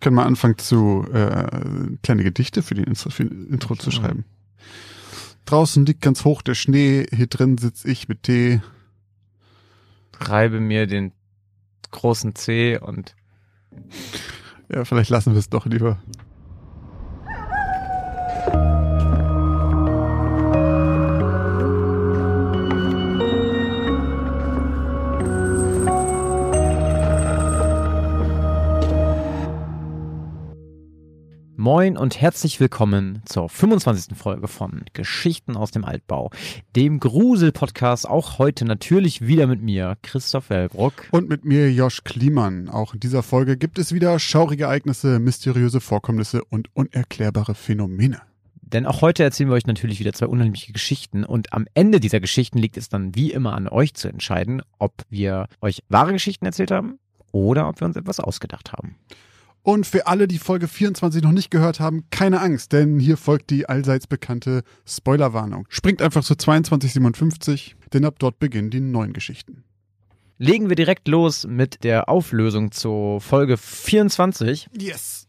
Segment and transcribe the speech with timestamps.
[0.00, 4.24] Können wir anfangen zu äh, kleine Gedichte für, die Intro, für die Intro zu schreiben.
[5.46, 8.60] Draußen liegt ganz hoch der Schnee, hier drin sitz ich mit Tee.
[10.18, 11.12] Reibe mir den
[11.92, 13.14] großen C und
[14.68, 15.98] Ja, vielleicht lassen wir es doch lieber.
[31.66, 34.16] Moin und herzlich willkommen zur 25.
[34.16, 36.30] Folge von Geschichten aus dem Altbau,
[36.76, 41.08] dem Grusel-Podcast, auch heute natürlich wieder mit mir, Christoph Wellbrock.
[41.10, 42.68] Und mit mir Josh Kliemann.
[42.68, 48.22] Auch in dieser Folge gibt es wieder schaurige Ereignisse, mysteriöse Vorkommnisse und unerklärbare Phänomene.
[48.62, 52.20] Denn auch heute erzählen wir euch natürlich wieder zwei unheimliche Geschichten und am Ende dieser
[52.20, 56.46] Geschichten liegt es dann wie immer an euch zu entscheiden, ob wir euch wahre Geschichten
[56.46, 57.00] erzählt haben
[57.32, 58.94] oder ob wir uns etwas ausgedacht haben.
[59.66, 63.50] Und für alle, die Folge 24 noch nicht gehört haben, keine Angst, denn hier folgt
[63.50, 65.66] die allseits bekannte Spoilerwarnung.
[65.70, 69.64] Springt einfach zu 2257, denn ab dort beginnen die neuen Geschichten.
[70.38, 74.68] Legen wir direkt los mit der Auflösung zur Folge 24.
[74.78, 75.26] Yes!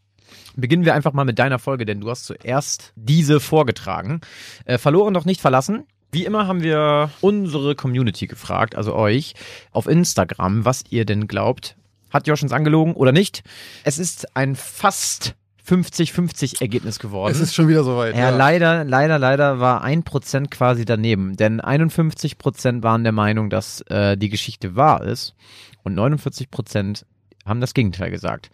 [0.54, 4.20] Beginnen wir einfach mal mit deiner Folge, denn du hast zuerst diese vorgetragen.
[4.66, 5.82] Äh, verloren doch nicht verlassen.
[6.12, 9.34] Wie immer haben wir unsere Community gefragt, also euch,
[9.72, 11.76] auf Instagram, was ihr denn glaubt.
[12.10, 13.42] Hat Joschens angelogen oder nicht?
[13.84, 15.34] Es ist ein fast
[15.68, 17.30] 50-50 Ergebnis geworden.
[17.30, 18.16] Es ist schon wieder soweit.
[18.16, 21.36] Ja, leider, leider, leider war ein Prozent quasi daneben.
[21.36, 25.34] Denn 51 Prozent waren der Meinung, dass äh, die Geschichte wahr ist.
[25.82, 27.04] Und 49 Prozent
[27.44, 28.50] haben das Gegenteil gesagt.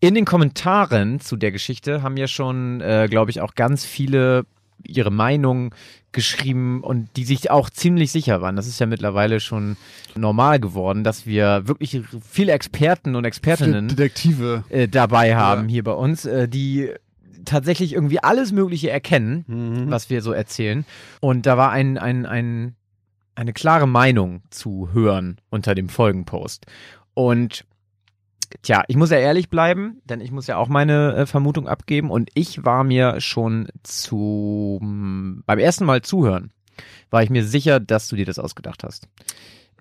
[0.00, 4.44] In den Kommentaren zu der Geschichte haben ja schon, äh, glaube ich, auch ganz viele
[4.86, 5.74] ihre Meinung
[6.12, 8.56] geschrieben und die sich auch ziemlich sicher waren.
[8.56, 9.76] Das ist ja mittlerweile schon
[10.14, 14.64] normal geworden, dass wir wirklich viele Experten und Expertinnen Detektive.
[14.68, 15.72] äh, dabei haben Ja.
[15.72, 16.90] hier bei uns, äh, die
[17.44, 19.90] tatsächlich irgendwie alles Mögliche erkennen, Mhm.
[19.90, 20.84] was wir so erzählen.
[21.20, 22.76] Und da war ein, ein, ein,
[23.34, 26.66] eine klare Meinung zu hören unter dem Folgenpost.
[27.14, 27.64] Und
[28.62, 32.10] tja, ich muss ja ehrlich bleiben, denn ich muss ja auch meine äh, Vermutung abgeben.
[32.10, 36.52] Und ich war mir schon zu beim ersten Mal zuhören,
[37.10, 39.08] war ich mir sicher, dass du dir das ausgedacht hast.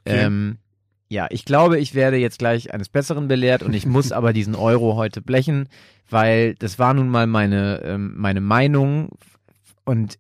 [0.06, 0.26] Okay.
[0.26, 0.58] Ähm,
[1.10, 4.56] ja, ich glaube, ich werde jetzt gleich eines Besseren belehrt und ich muss aber diesen
[4.56, 5.68] Euro heute blechen,
[6.10, 9.10] weil das war nun mal meine, ähm, meine Meinung
[9.84, 10.18] und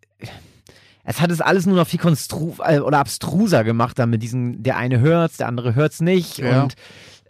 [1.03, 4.63] es hat es alles nur noch viel konstru äh, oder abstruser gemacht, dann mit diesen,
[4.63, 6.63] der eine hört's, der andere hört's nicht Ja.
[6.63, 6.75] und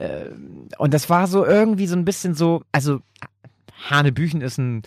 [0.01, 0.29] äh,
[0.77, 2.99] und das war so irgendwie so ein bisschen so, also
[3.89, 4.83] Hanebüchen ist ein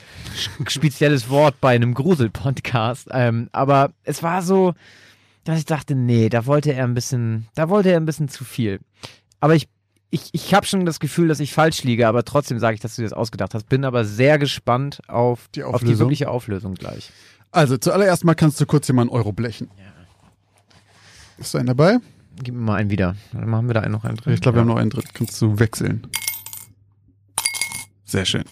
[0.69, 4.75] spezielles Wort bei einem Grusel-Podcast, ähm, aber es war so,
[5.44, 8.44] dass ich dachte, nee, da wollte er ein bisschen, da wollte er ein bisschen zu
[8.44, 8.80] viel.
[9.41, 9.69] Aber ich,
[10.10, 12.94] ich, ich habe schon das Gefühl, dass ich falsch liege, aber trotzdem sage ich, dass
[12.96, 13.69] du dir das ausgedacht hast.
[13.69, 15.98] Bin aber sehr gespannt auf Die auf die Auflösung?
[15.98, 17.10] wirkliche Auflösung gleich.
[17.50, 19.70] Also, zuallererst mal kannst du kurz hier mal einen Euro blechen.
[21.38, 21.98] Ist da einen dabei?
[22.42, 23.16] Gib mir mal einen wieder.
[23.32, 24.34] Dann machen wir da noch einen drin.
[24.34, 25.04] Ich glaube, wir haben noch einen drin.
[25.12, 26.06] Kannst du wechseln.
[28.04, 28.44] Sehr schön.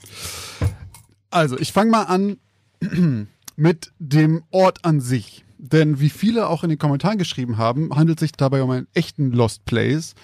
[1.30, 2.36] Also, ich fange mal an
[3.56, 5.44] mit dem Ort an sich.
[5.58, 9.30] Denn wie viele auch in den Kommentaren geschrieben haben, handelt sich dabei um einen echten
[9.30, 10.14] Lost Place.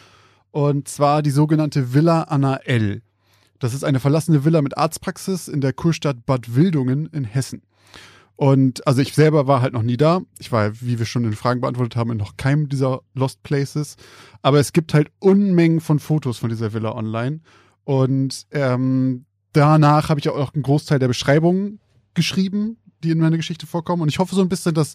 [0.51, 3.03] Und zwar die sogenannte Villa Anna L.
[3.59, 7.63] Das ist eine verlassene Villa mit Arztpraxis in der Kurstadt Bad Wildungen in Hessen.
[8.39, 10.21] Und also ich selber war halt noch nie da.
[10.39, 13.97] Ich war, wie wir schon in Fragen beantwortet haben, in noch keinem dieser Lost Places.
[14.43, 17.41] Aber es gibt halt Unmengen von Fotos von dieser Villa online.
[17.83, 21.81] Und ähm, danach habe ich auch einen Großteil der Beschreibungen
[22.15, 24.03] geschrieben, die in meiner Geschichte vorkommen.
[24.03, 24.95] Und ich hoffe so ein bisschen, dass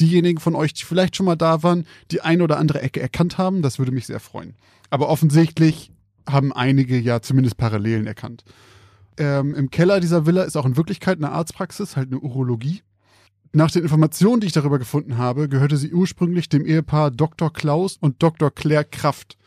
[0.00, 3.38] diejenigen von euch, die vielleicht schon mal da waren, die eine oder andere Ecke erkannt
[3.38, 3.60] haben.
[3.60, 4.54] Das würde mich sehr freuen.
[4.90, 5.90] Aber offensichtlich
[6.28, 8.44] haben einige ja zumindest Parallelen erkannt.
[9.16, 12.82] Ähm, Im Keller dieser Villa ist auch in Wirklichkeit eine Arztpraxis, halt eine Urologie.
[13.52, 17.52] Nach den Informationen, die ich darüber gefunden habe, gehörte sie ursprünglich dem Ehepaar Dr.
[17.52, 18.50] Klaus und Dr.
[18.50, 19.38] Claire Kraft.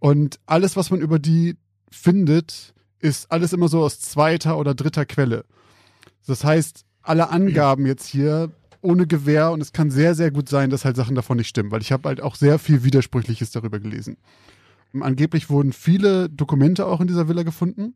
[0.00, 1.56] Und alles, was man über die
[1.90, 5.44] findet, ist alles immer so aus zweiter oder dritter Quelle.
[6.26, 8.50] Das heißt, alle Angaben jetzt hier
[8.80, 11.70] ohne Gewähr und es kann sehr, sehr gut sein, dass halt Sachen davon nicht stimmen,
[11.70, 14.16] weil ich habe halt auch sehr viel Widersprüchliches darüber gelesen.
[15.00, 17.94] Angeblich wurden viele Dokumente auch in dieser Villa gefunden,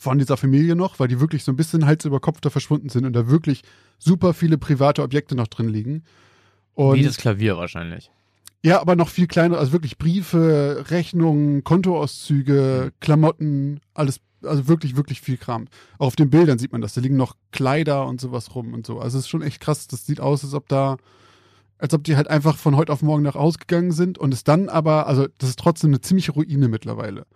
[0.00, 2.88] von dieser Familie noch, weil die wirklich so ein bisschen Hals über Kopf da verschwunden
[2.88, 3.60] sind und da wirklich
[3.98, 6.04] super viele private Objekte noch drin liegen.
[6.72, 8.10] Und Wie das Klavier wahrscheinlich.
[8.64, 15.20] ja, aber noch viel kleiner, also wirklich Briefe, Rechnungen, Kontoauszüge, Klamotten, alles, also wirklich, wirklich
[15.20, 15.68] viel Kram.
[15.98, 18.86] Auch auf den Bildern sieht man das, da liegen noch Kleider und sowas rum und
[18.86, 19.00] so.
[19.00, 20.96] Also es ist schon echt krass, das sieht aus, als ob da,
[21.76, 24.44] als ob die halt einfach von heute auf morgen nach Hause gegangen sind und es
[24.44, 27.26] dann aber, also das ist trotzdem eine ziemliche Ruine mittlerweile.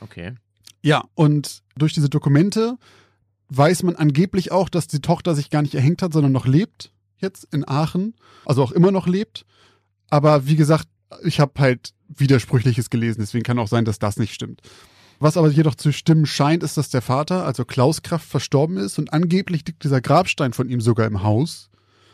[0.00, 0.34] Okay.
[0.82, 2.76] Ja, und durch diese Dokumente
[3.48, 6.92] weiß man angeblich auch, dass die Tochter sich gar nicht erhängt hat, sondern noch lebt
[7.22, 8.14] jetzt in Aachen,
[8.44, 9.46] also auch immer noch lebt.
[10.10, 10.88] Aber wie gesagt,
[11.22, 14.60] ich habe halt Widersprüchliches gelesen, deswegen kann auch sein, dass das nicht stimmt.
[15.18, 18.98] Was aber jedoch zu stimmen scheint, ist, dass der Vater, also Klaus Kraft, verstorben ist
[18.98, 21.70] und angeblich liegt dieser Grabstein von ihm sogar im Haus.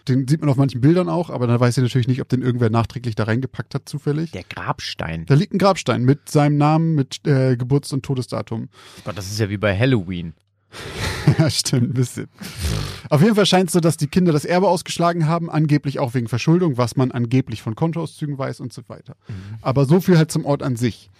[0.09, 2.43] Den sieht man auf manchen Bildern auch, aber dann weiß ich natürlich nicht, ob den
[2.43, 4.31] irgendwer nachträglich da reingepackt hat, zufällig.
[4.33, 5.27] Der Grabstein.
[5.27, 8.69] Da liegt ein Grabstein mit seinem Namen, mit äh, Geburts- und Todesdatum.
[9.05, 10.35] Gott, das ist ja wie bei Halloween.
[11.39, 12.29] ja, stimmt, ein bisschen.
[13.09, 16.15] Auf jeden Fall scheint es so, dass die Kinder das Erbe ausgeschlagen haben, angeblich auch
[16.15, 19.17] wegen Verschuldung, was man angeblich von Kontoauszügen weiß und so weiter.
[19.29, 19.59] Mhm.
[19.63, 21.11] Aber so viel halt zum Ort an sich.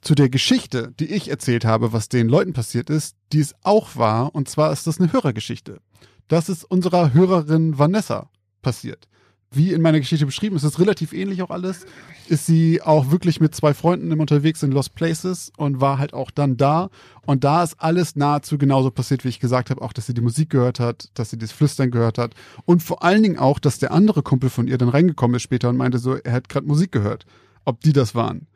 [0.00, 3.96] Zu der Geschichte, die ich erzählt habe, was den Leuten passiert ist, die ist auch
[3.96, 5.80] wahr, und zwar ist das eine Hörergeschichte.
[6.28, 8.28] Das ist unserer Hörerin Vanessa
[8.66, 9.06] passiert.
[9.52, 11.86] Wie in meiner Geschichte beschrieben, ist es relativ ähnlich auch alles.
[12.26, 16.12] Ist sie auch wirklich mit zwei Freunden im unterwegs in Lost Places und war halt
[16.14, 16.90] auch dann da.
[17.26, 19.82] Und da ist alles nahezu genauso passiert, wie ich gesagt habe.
[19.82, 22.34] Auch, dass sie die Musik gehört hat, dass sie das Flüstern gehört hat.
[22.64, 25.68] Und vor allen Dingen auch, dass der andere Kumpel von ihr dann reingekommen ist später
[25.68, 27.24] und meinte so, er hat gerade Musik gehört.
[27.64, 28.48] Ob die das waren.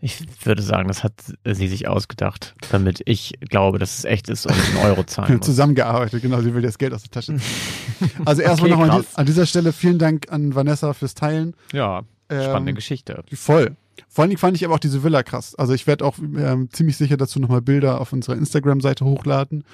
[0.00, 1.14] Ich würde sagen, das hat
[1.44, 5.46] sie sich ausgedacht, damit ich glaube, dass es echt ist und einen Euro zahlen muss.
[5.46, 8.10] Zusammengearbeitet, genau, sie will das Geld aus der Tasche ziehen.
[8.24, 11.54] Also erstmal Okay, nochmal an dieser Stelle vielen Dank an Vanessa fürs Teilen.
[11.72, 13.22] Ja, spannende Ähm, Geschichte.
[13.32, 13.76] Voll.
[14.08, 15.54] Vor allen Dingen fand ich aber auch diese Villa krass.
[15.54, 19.64] Also ich werde auch ähm, ziemlich sicher dazu nochmal Bilder auf unserer Instagram-Seite hochladen,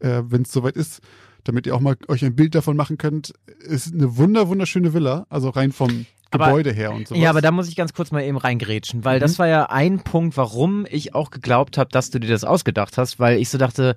[0.00, 1.00] äh, wenn es soweit ist,
[1.44, 3.32] damit ihr auch mal euch ein Bild davon machen könnt.
[3.60, 7.22] Ist eine wunder, wunderschöne Villa, also rein vom Aber- Gebäude her und sowas.
[7.22, 10.00] Ja, aber da muss ich ganz kurz mal eben reingrätschen, weil das war ja ein
[10.00, 13.58] Punkt, warum ich auch geglaubt habe, dass du dir das ausgedacht hast, weil ich so
[13.58, 13.94] dachte,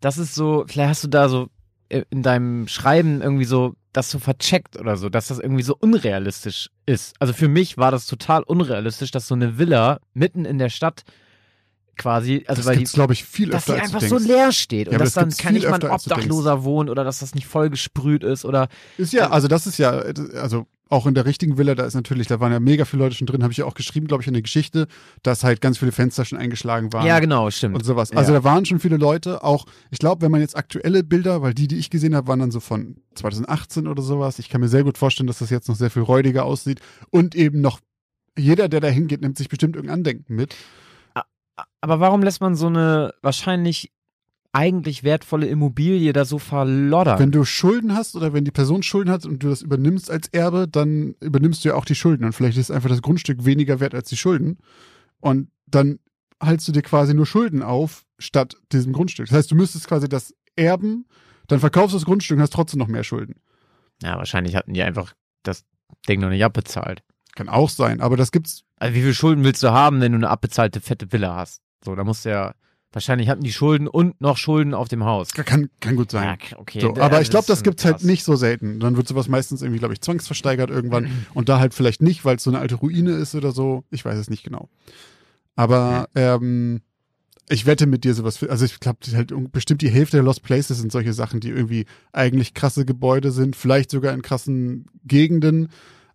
[0.00, 1.48] das ist so, vielleicht hast du da so
[1.88, 5.76] äh, in deinem Schreiben irgendwie so das so vercheckt oder so, dass das irgendwie so
[5.78, 7.14] unrealistisch ist.
[7.18, 11.02] Also für mich war das total unrealistisch, dass so eine Villa mitten in der Stadt
[11.98, 14.52] quasi, also das weil die, glaube ich, viel dass öfter die als einfach so leer
[14.52, 15.92] steht und aber dass das dann kann nicht öfter.
[15.92, 19.78] Obdachloser wohnen oder dass das nicht voll gesprüht ist oder Ist ja, also das ist
[19.78, 23.02] ja, also auch in der richtigen Villa, da ist natürlich, da waren ja mega viele
[23.04, 24.86] Leute schon drin, habe ich ja auch geschrieben, glaube ich, in der Geschichte,
[25.22, 27.06] dass halt ganz viele Fenster schon eingeschlagen waren.
[27.06, 27.74] ja genau, stimmt.
[27.74, 28.12] und sowas.
[28.12, 28.38] Also Ja.
[28.38, 31.66] da waren schon viele Leute, auch, ich glaube, wenn man jetzt aktuelle Bilder, weil die,
[31.66, 34.38] die ich gesehen habe, waren dann so von 2018 oder sowas.
[34.38, 36.80] Ich kann mir sehr gut vorstellen, dass das jetzt noch sehr viel räudiger aussieht
[37.10, 37.80] und eben noch
[38.38, 40.54] jeder, der da hingeht, nimmt sich bestimmt irgendein Andenken mit.
[41.80, 43.92] Aber warum lässt man so eine wahrscheinlich
[44.52, 47.18] eigentlich wertvolle Immobilie da so verloddern?
[47.18, 50.28] Wenn du Schulden hast oder wenn die Person Schulden hat und du das übernimmst als
[50.28, 53.80] Erbe, dann übernimmst du ja auch die Schulden und vielleicht ist einfach das Grundstück weniger
[53.80, 54.58] wert als die Schulden
[55.20, 55.98] und dann
[56.40, 59.28] haltst du dir quasi nur Schulden auf statt diesem Grundstück.
[59.28, 61.06] Das heißt, du müsstest quasi das erben,
[61.46, 63.36] dann verkaufst du das Grundstück und hast trotzdem noch mehr Schulden.
[64.02, 65.64] ja, wahrscheinlich hatten die einfach das
[66.08, 67.02] Ding noch nicht abbezahlt.
[67.34, 68.64] Kann auch sein, aber das gibt's.
[68.76, 71.62] Also wie viel Schulden willst du haben, wenn du eine abbezahlte fette Villa hast?
[71.84, 72.54] So, da musst du ja,
[72.92, 75.32] wahrscheinlich hatten die Schulden und noch Schulden auf dem Haus.
[75.32, 76.38] Kann, kann gut sein.
[76.50, 76.80] Ja, okay.
[76.80, 78.04] So, aber ich glaube, das gibt's halt krass.
[78.04, 78.80] nicht so selten.
[78.80, 82.36] Dann wird sowas meistens irgendwie, glaube ich, zwangsversteigert irgendwann und da halt vielleicht nicht, weil
[82.36, 83.84] es so eine alte Ruine ist oder so.
[83.90, 84.68] Ich weiß es nicht genau.
[85.56, 86.80] Aber ähm,
[87.48, 88.42] ich wette mit dir sowas.
[88.44, 91.86] Also ich glaube, halt bestimmt die Hälfte der Lost Places sind solche Sachen, die irgendwie
[92.12, 95.68] eigentlich krasse Gebäude sind, vielleicht sogar in krassen Gegenden,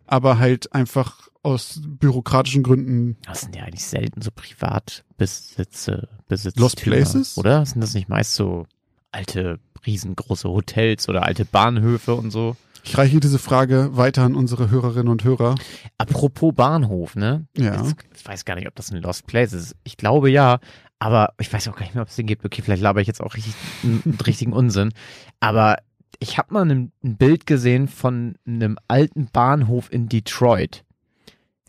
[0.06, 3.16] aber halt einfach aus bürokratischen Gründen.
[3.24, 6.56] Das sind ja eigentlich selten so Privatbesitze, Besitz.
[6.56, 7.36] Lost Places?
[7.38, 7.64] Oder?
[7.66, 8.66] Sind das nicht meist so
[9.10, 12.56] alte, riesengroße Hotels oder alte Bahnhöfe und so?
[12.84, 15.56] Ich reiche diese Frage weiter an unsere Hörerinnen und Hörer.
[15.98, 17.46] Apropos Bahnhof, ne?
[17.56, 17.74] Ja.
[17.74, 19.76] Jetzt, ich weiß gar nicht, ob das ein Lost Place ist.
[19.84, 20.58] Ich glaube ja,
[20.98, 22.44] aber ich weiß auch gar nicht mehr, ob es den gibt.
[22.44, 24.92] Okay, vielleicht laber ich jetzt auch richtig, einen richtigen Unsinn.
[25.40, 25.76] Aber
[26.18, 30.84] ich habe mal ein, ein Bild gesehen von einem alten Bahnhof in Detroit.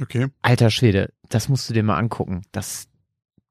[0.02, 0.28] Okay.
[0.42, 2.44] Alter Schwede, das musst du dir mal angucken.
[2.52, 2.88] Das,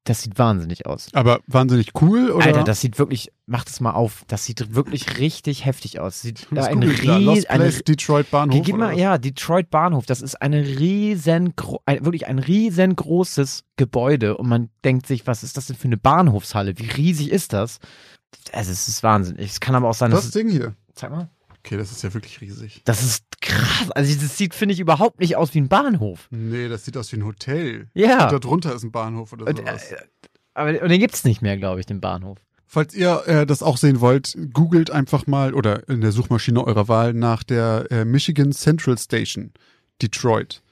[0.05, 1.09] das sieht wahnsinnig aus.
[1.13, 2.47] Aber wahnsinnig cool oder?
[2.47, 6.23] Alter, das sieht wirklich, mach das mal auf, das sieht wirklich richtig heftig aus.
[6.23, 7.19] Sieht Was ein googelt da?
[7.19, 8.67] Lost eine, Place Detroit Bahnhof.
[8.69, 11.55] Oder mal, ja, Detroit Bahnhof, das ist eine riesen,
[11.87, 15.99] ein, wirklich ein riesengroßes Gebäude und man denkt sich, was ist das denn für eine
[15.99, 16.79] Bahnhofshalle?
[16.79, 17.79] Wie riesig ist das?
[18.53, 19.51] Also es ist wahnsinnig.
[19.51, 20.75] Es kann aber auch sein, dass Das Ding hier.
[20.95, 21.29] zeig mal.
[21.69, 22.81] Okay, das ist ja wirklich riesig.
[22.87, 23.91] Das ist krass.
[23.91, 26.27] Also das sieht, finde ich, überhaupt nicht aus wie ein Bahnhof.
[26.31, 27.89] Nee, das sieht aus wie ein Hotel.
[27.93, 28.25] Ja.
[28.25, 29.93] Und da drunter ist ein Bahnhof oder Und, sowas.
[29.93, 29.97] äh,
[30.55, 32.39] aber und den gibt's nicht mehr, glaube ich, den Bahnhof.
[32.67, 36.89] Falls ihr äh, das auch sehen wollt, googelt einfach mal oder in der Suchmaschine eurer
[36.89, 39.53] Wahl nach der äh, Michigan Central Station,
[40.01, 40.63] Detroit.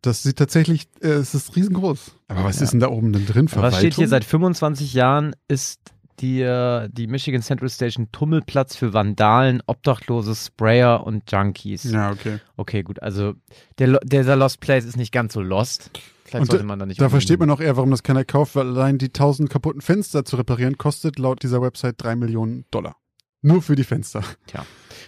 [0.00, 2.16] Das sieht tatsächlich, äh, es ist riesengroß.
[2.26, 2.64] Aber was Ja.
[2.64, 3.46] ist denn da oben denn drin?
[3.46, 3.72] Verwaltung?
[3.74, 5.78] was steht hier, seit 25 Jahren ist
[6.20, 11.84] die, äh, die Michigan Central Station Tummelplatz für Vandalen, Obdachlose, Sprayer und Junkies.
[11.84, 12.38] Ja, okay.
[12.56, 13.02] Okay, gut.
[13.02, 13.34] Also
[13.78, 15.90] der, dieser Lost Place ist nicht ganz so lost.
[16.24, 18.24] Vielleicht Und sollte man da nicht Da unbedingt- versteht man auch eher, warum das keiner
[18.24, 22.64] kauft, weil allein die 1000 kaputten Fenster zu reparieren kostet laut dieser Website 3 Millionen
[22.70, 22.96] Dollar.
[23.42, 24.22] Nur für die Fenster.
[24.46, 24.64] Tja,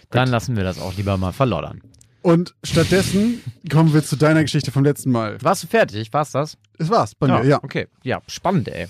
[0.09, 1.81] dann lassen wir das auch lieber mal verloddern.
[2.21, 5.37] Und stattdessen kommen wir zu deiner Geschichte vom letzten Mal.
[5.41, 6.11] Warst du fertig?
[6.11, 6.57] War's das?
[6.77, 7.63] Es war's bei mir, ja.
[7.63, 7.87] Okay.
[8.03, 8.87] Ja, spannend, ey.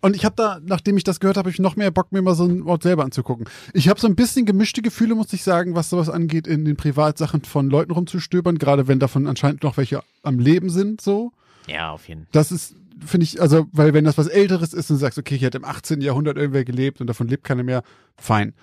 [0.00, 2.34] Und ich habe da, nachdem ich das gehört habe, ich noch mehr Bock, mir mal
[2.34, 3.46] so einen Ort selber anzugucken.
[3.72, 6.76] Ich habe so ein bisschen gemischte Gefühle, muss ich sagen, was sowas angeht, in den
[6.76, 11.32] Privatsachen von Leuten rumzustöbern, gerade wenn davon anscheinend noch welche am Leben sind, so.
[11.66, 12.28] Ja, auf jeden Fall.
[12.32, 15.36] Das ist, finde ich, also, weil wenn das was Älteres ist und du sagst, okay,
[15.36, 16.00] hier hat im 18.
[16.00, 17.82] Jahrhundert irgendwer gelebt und davon lebt keiner mehr,
[18.16, 18.54] fein.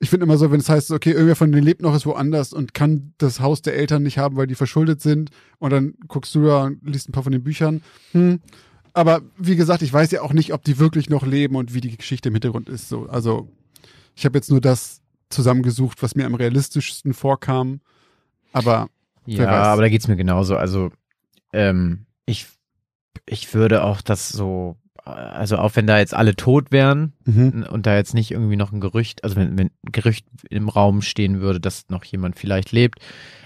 [0.00, 2.52] Ich finde immer so, wenn es heißt, okay, irgendwer von denen lebt noch, ist woanders
[2.52, 6.34] und kann das Haus der Eltern nicht haben, weil die verschuldet sind und dann guckst
[6.34, 7.82] du da und liest ein paar von den Büchern.
[8.12, 8.40] Hm.
[8.92, 11.80] Aber wie gesagt, ich weiß ja auch nicht, ob die wirklich noch leben und wie
[11.80, 12.88] die Geschichte im Hintergrund ist.
[12.88, 13.48] So, also
[14.16, 17.80] ich habe jetzt nur das zusammengesucht, was mir am realistischsten vorkam.
[18.52, 18.88] Aber
[19.26, 20.56] Ja, aber da geht's mir genauso.
[20.56, 20.90] Also,
[21.52, 22.46] ähm, ich,
[23.26, 27.66] ich würde auch das so, also auch wenn da jetzt alle tot wären mhm.
[27.70, 31.02] und da jetzt nicht irgendwie noch ein Gerücht, also wenn, wenn ein Gerücht im Raum
[31.02, 33.00] stehen würde, dass noch jemand vielleicht lebt,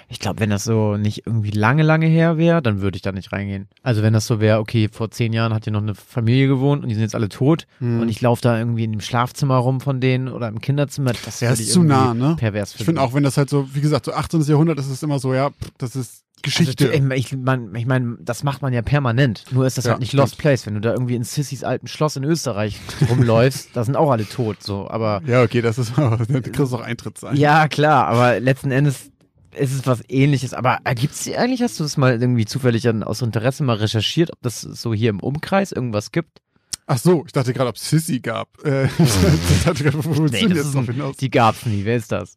[0.09, 3.13] ich glaube, wenn das so nicht irgendwie lange, lange her wäre, dann würde ich da
[3.13, 3.69] nicht reingehen.
[3.83, 6.83] Also wenn das so wäre, okay, vor zehn Jahren hat hier noch eine Familie gewohnt
[6.83, 8.01] und die sind jetzt alle tot Mhm.
[8.01, 11.41] und ich laufe da irgendwie in dem Schlafzimmer rum von denen oder im Kinderzimmer, das
[11.41, 12.37] würde ist zu nah, ne?
[12.39, 14.43] pervers Ich finde auch, wenn das halt so, wie gesagt, so 18.
[14.43, 16.91] Jahrhundert ist es immer so, ja, das ist Geschichte.
[16.91, 19.45] Also, ich meine, ich mein, das macht man ja permanent.
[19.51, 20.21] Nur ist das Ja, halt nicht stimmt.
[20.21, 20.67] Lost Place.
[20.67, 22.79] Wenn du da irgendwie in Sissys alten Schloss in Österreich
[23.11, 24.63] rumläufst, da sind auch alle tot.
[24.63, 25.95] So, aber ja, okay, das ist,
[26.29, 27.37] kriegst du auch Eintritt sein.
[27.37, 28.07] ja, klar.
[28.07, 29.11] Aber letzten Endes
[29.57, 30.55] ist es was Ähnliches.
[30.55, 31.63] Aber gibt es eigentlich?
[31.63, 35.11] Hast du das mal irgendwie zufällig dann aus Interesse mal recherchiert, ob das so hier
[35.11, 36.41] im Umkreis irgendwas gibt?
[36.87, 38.49] Ach so, ich dachte gerade, ob es Sissy gab.
[38.65, 41.85] Äh, ich dachte gerade, wo Nee, das ist ein, die gab's nie.
[41.85, 42.37] Wer ist das?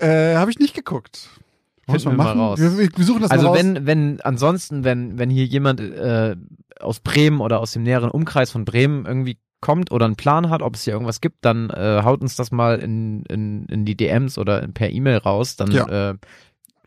[0.00, 1.28] Äh, Habe ich nicht geguckt.
[1.86, 2.58] Wir's wir mal raus.
[2.58, 3.58] Wir, wir suchen das Also mal raus.
[3.58, 6.36] wenn, wenn, ansonsten, wenn, wenn hier jemand äh,
[6.80, 10.62] aus Bremen oder aus dem näheren Umkreis von Bremen irgendwie kommt oder einen Plan hat,
[10.62, 13.96] ob es hier irgendwas gibt, dann äh, haut uns das mal in, in, in die
[13.96, 15.56] DMs oder per E-Mail raus.
[15.56, 16.10] Dann, Ja.
[16.10, 16.14] äh,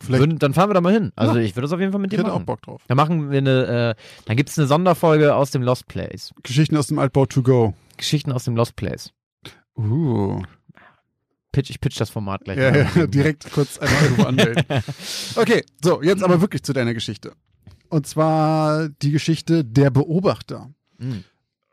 [0.08, 1.12] würden, dann fahren wir da mal hin.
[1.16, 1.42] Also Ja.
[1.42, 2.46] ich würde das auf jeden Fall mit ich dir hätte auch machen.
[2.46, 2.82] Bock drauf.
[2.88, 6.34] Da machen wir eine, äh, dann gibt's eine Sonderfolge aus dem Lost Place.
[6.44, 7.74] Geschichten aus dem Altbau to go.
[7.98, 9.12] Geschichten aus dem Lost Place.
[9.78, 10.42] Uh.
[11.52, 12.58] Pitch, ich pitch das Format gleich.
[12.58, 14.64] Ja, ja, direkt kurz einmal irgendwo anmelden.
[15.36, 17.34] Okay, so, jetzt aber wirklich zu deiner Geschichte.
[17.90, 20.70] Und zwar die Geschichte Der Beobachter.
[20.98, 21.24] Mhm.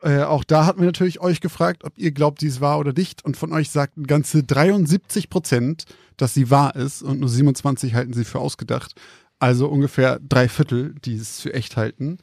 [0.02, 2.92] Äh, auch da hatten wir natürlich euch gefragt, ob ihr glaubt, sie ist wahr oder
[2.92, 3.24] nicht.
[3.24, 5.84] Und von euch sagten ganze 73 Prozent,
[6.16, 8.94] dass sie wahr ist und nur 27 halten sie für ausgedacht.
[9.38, 12.18] Also ungefähr drei Viertel, die es für echt halten.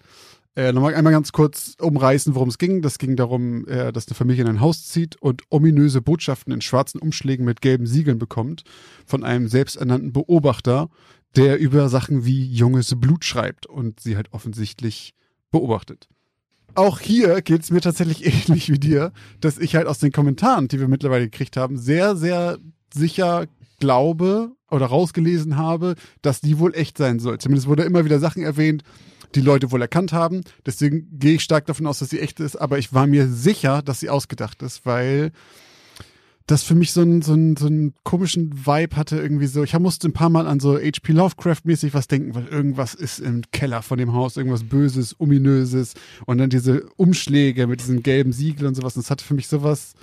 [0.56, 2.84] Äh, nochmal einmal ganz kurz umreißen, worum es ging.
[2.84, 6.62] Das ging darum, äh, dass eine Familie in ein Haus zieht und ominöse Botschaften in
[6.62, 8.64] schwarzen Umschlägen mit gelben Siegeln bekommt
[9.06, 10.90] von einem selbsternannten Beobachter,
[11.36, 15.16] der über Sachen wie junges Blut schreibt und sie halt offensichtlich
[15.50, 16.08] beobachtet.
[16.76, 20.68] Auch hier geht es mir tatsächlich ähnlich wie dir, dass ich halt aus den Kommentaren,
[20.68, 22.60] die wir mittlerweile gekriegt haben, sehr, sehr
[22.94, 23.48] sicher
[23.84, 27.38] glaube oder rausgelesen habe, dass die wohl echt sein soll.
[27.38, 28.84] Zumindest wurde immer wieder Sachen erwähnt,
[29.36, 30.42] die Leute wohl erkannt haben.
[30.66, 33.82] Deswegen gehe ich stark davon aus, dass sie echt ist, aber ich war mir sicher,
[33.82, 35.34] dass sie ausgedacht ist, weil
[36.48, 39.64] das für mich so einen so so einen komischen Vibe hatte irgendwie so.
[39.64, 41.12] Ich musste ein paar Mal an so H.P.
[41.12, 45.94] Lovecraft-mäßig was denken, weil irgendwas ist im Keller von dem Haus, irgendwas Böses, Ominöses
[46.26, 48.94] und dann diese Umschläge mit diesen gelben Siegeln und sowas.
[48.94, 49.94] Das hatte für mich sowas,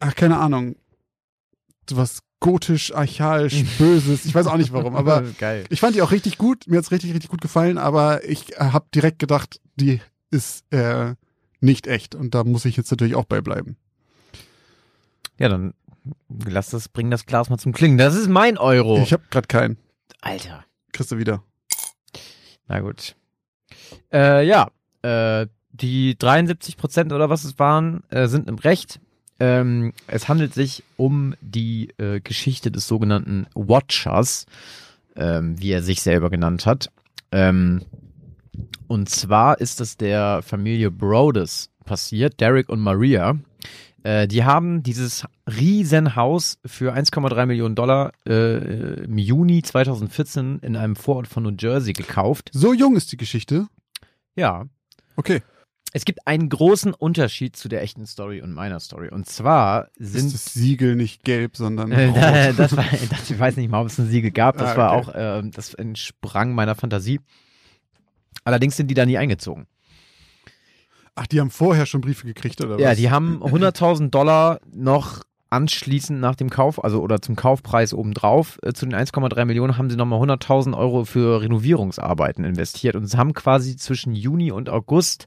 [0.00, 0.76] ach, keine Ahnung,
[1.88, 4.24] sowas gotisch, archaisch, Böses.
[4.24, 5.24] Ich weiß auch nicht warum, aber
[5.70, 6.66] ich fand die auch richtig gut.
[6.66, 11.14] Mir hat's richtig, richtig gut gefallen, aber ich äh, habe direkt gedacht, die ist äh,
[11.60, 13.76] nicht echt und da muss ich jetzt natürlich auch bei bleiben.
[15.38, 15.74] Ja, dann
[16.46, 17.98] lass das, bring das Glas mal zum Klingen.
[17.98, 18.98] Das ist mein Euro.
[19.02, 19.78] Ich habe gerade keinen.
[20.20, 20.64] Alter.
[20.92, 21.42] Kriegst du wieder.
[22.66, 23.14] Na gut.
[24.12, 24.70] Äh, ja,
[25.02, 29.00] äh, die 73 Prozent oder was es waren, äh, sind im Recht.
[29.40, 34.46] Ähm, es handelt sich um die äh, Geschichte des sogenannten Watchers,
[35.16, 36.90] ähm, wie er sich selber genannt hat.
[37.30, 37.82] Ähm,
[38.88, 43.38] und zwar ist es der Familie Brodes passiert, Derek und Maria.
[44.02, 50.96] Äh, die haben dieses Riesenhaus für 1,3 Millionen Dollar äh, im Juni 2014 in einem
[50.96, 52.50] Vorort von New Jersey gekauft.
[52.52, 53.66] So jung ist die Geschichte.
[54.36, 54.66] Ja.
[55.16, 55.42] Okay.
[55.92, 59.08] Es gibt einen großen Unterschied zu der echten Story und meiner Story.
[59.08, 63.56] Und zwar Ist sind das Siegel nicht gelb, sondern äh, das war, das, ich weiß
[63.56, 64.58] nicht mal, ob es ein Siegel gab.
[64.58, 65.08] Das Ah, war okay.
[65.10, 67.20] auch, ähm, das entsprang meiner Fantasie.
[68.44, 69.66] Allerdings sind die da nie eingezogen.
[71.14, 72.80] Ach, die haben vorher schon Briefe gekriegt, oder was?
[72.80, 78.58] Ja, die haben 100.000 Dollar noch anschließend nach dem Kauf, also oder zum Kaufpreis obendrauf,
[78.62, 83.16] äh, zu den 1,3 Millionen haben sie nochmal 100.000 Euro für Renovierungsarbeiten investiert und sie
[83.16, 85.26] haben quasi zwischen Juni und August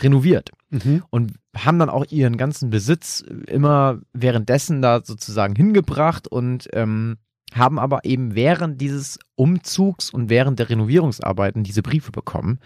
[0.00, 1.02] renoviert Mhm.
[1.10, 7.16] und haben dann auch ihren ganzen Besitz immer währenddessen da sozusagen hingebracht und ähm,
[7.52, 12.60] haben aber eben während dieses Umzugs und während der Renovierungsarbeiten diese Briefe bekommen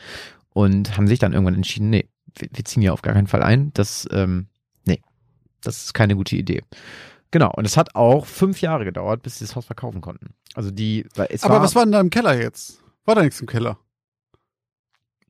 [0.51, 3.43] und haben sich dann irgendwann entschieden, nee, wir, wir ziehen hier auf gar keinen Fall
[3.43, 3.71] ein.
[3.73, 4.49] Das, ähm,
[5.67, 6.63] das ist keine gute Idee.
[7.31, 10.35] Genau, und es hat auch fünf Jahre gedauert, bis sie das Haus verkaufen konnten.
[10.55, 12.81] Also die, Aber war, was war denn da im Keller jetzt?
[13.05, 13.79] War da nichts im Keller?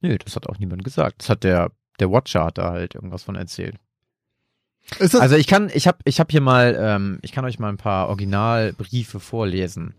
[0.03, 1.23] Nö, das hat auch niemand gesagt.
[1.23, 3.77] Das hat der, der Watcher hat da halt irgendwas von erzählt.
[5.01, 7.79] Also ich kann, ich habe, ich habe hier mal, ähm, ich kann euch mal ein
[7.79, 9.95] paar Originalbriefe vorlesen.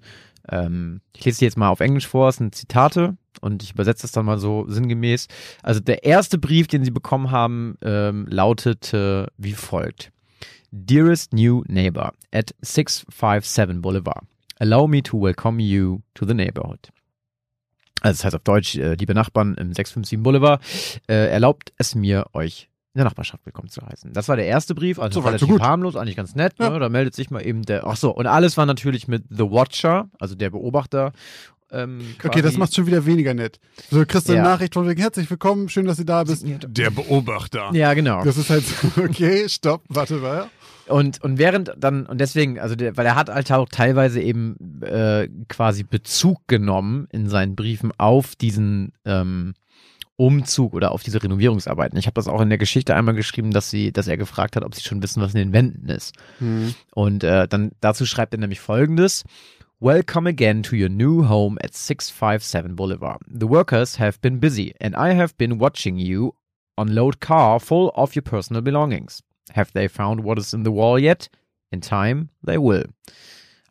[0.48, 4.04] Ähm, ich lese die jetzt mal auf Englisch vor, es sind Zitate und ich übersetze
[4.04, 5.27] das dann mal so sinngemäß.
[5.63, 10.12] Also der erste Brief, den sie bekommen haben, ähm, lautete wie folgt.
[10.77, 14.24] Dearest new neighbor at 657 Boulevard.
[14.60, 16.89] Allow me to welcome you to the neighborhood.
[18.01, 20.62] Also das heißt auf Deutsch, äh, liebe Nachbarn im 657 Boulevard,
[21.08, 24.12] äh, erlaubt es mir, euch in der Nachbarschaft willkommen zu heißen.
[24.12, 25.62] Das war der erste Brief, also so relativ gut.
[25.62, 26.53] harmlos, eigentlich ganz nett.
[26.60, 26.70] Ja.
[26.70, 26.79] Ne?
[26.79, 27.88] Da meldet sich mal eben der.
[27.88, 31.13] Ach so, und alles war natürlich mit The Watcher, also der Beobachter.
[31.72, 33.60] Ähm, okay, das macht schon wieder weniger nett.
[33.89, 34.48] So kriegst du eine Ja.
[34.48, 36.46] Nachricht von wegen, herzlich willkommen, schön, dass Sie da bist.
[36.46, 37.72] Der Beobachter.
[37.74, 38.24] Ja, genau.
[38.24, 40.50] Das ist halt so, okay, stopp, warte mal.
[40.88, 44.82] Und, und während dann, und deswegen, also der, weil er hat halt auch teilweise eben
[44.82, 49.54] äh, quasi Bezug genommen in seinen Briefen auf diesen ähm,
[50.18, 51.98] Umzug oder auf diese Renovierungsarbeiten.
[51.98, 54.63] Ich habe das auch in der Geschichte einmal geschrieben, dass sie, dass er gefragt hat,
[54.63, 56.15] ob sie schon wissen, was in den Wänden ist.
[56.39, 56.74] Hm.
[56.94, 59.24] Und äh, dann dazu schreibt er nämlich folgendes.
[59.82, 63.20] Welcome again to your new home at 657 Boulevard.
[63.27, 66.34] The workers have been busy and I have been watching you
[66.77, 69.22] unload car full of your personal belongings.
[69.53, 71.29] Have they found what is in the wall yet?
[71.71, 72.85] In time they will.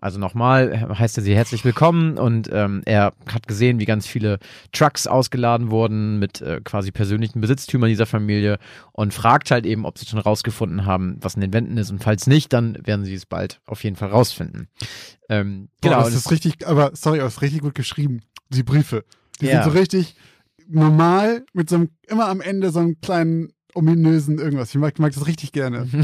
[0.01, 4.39] Also nochmal heißt er sie herzlich willkommen und ähm, er hat gesehen, wie ganz viele
[4.71, 8.59] Trucks ausgeladen wurden mit äh, quasi persönlichen Besitztümern dieser Familie
[8.93, 12.03] und fragt halt eben, ob sie schon rausgefunden haben, was in den Wänden ist und
[12.05, 14.69] falls nicht, dann werden sie es bald auf jeden Fall rausfinden.
[15.31, 16.05] Ähm, Genau, genau.
[16.05, 18.21] das ist richtig, aber sorry, aber es ist richtig gut geschrieben.
[18.51, 19.05] Die Briefe.
[19.41, 19.63] Die Ja.
[19.63, 20.17] sind so richtig
[20.69, 24.71] normal mit so einem, immer am Ende so einem kleinen ominösen irgendwas.
[24.71, 25.89] Ich mag, mag das richtig gerne.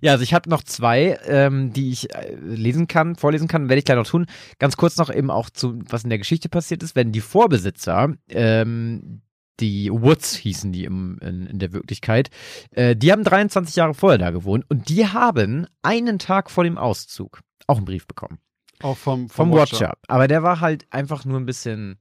[0.00, 3.78] Ja, also ich habe noch zwei, ähm, die ich äh, lesen kann, vorlesen kann, werde
[3.78, 4.26] ich gleich noch tun.
[4.58, 8.12] Ganz kurz noch eben auch zu, was in der Geschichte passiert ist, wenn die Vorbesitzer,
[8.28, 9.22] ähm,
[9.60, 12.28] die Woods hießen die im, in, in der Wirklichkeit,
[12.72, 16.76] äh, die haben 23 Jahre vorher da gewohnt und die haben einen Tag vor dem
[16.76, 18.38] Auszug auch einen Brief bekommen.
[18.82, 19.94] Auch vom, Vom Watcher.
[20.08, 21.98] Aber der war halt einfach nur ein bisschen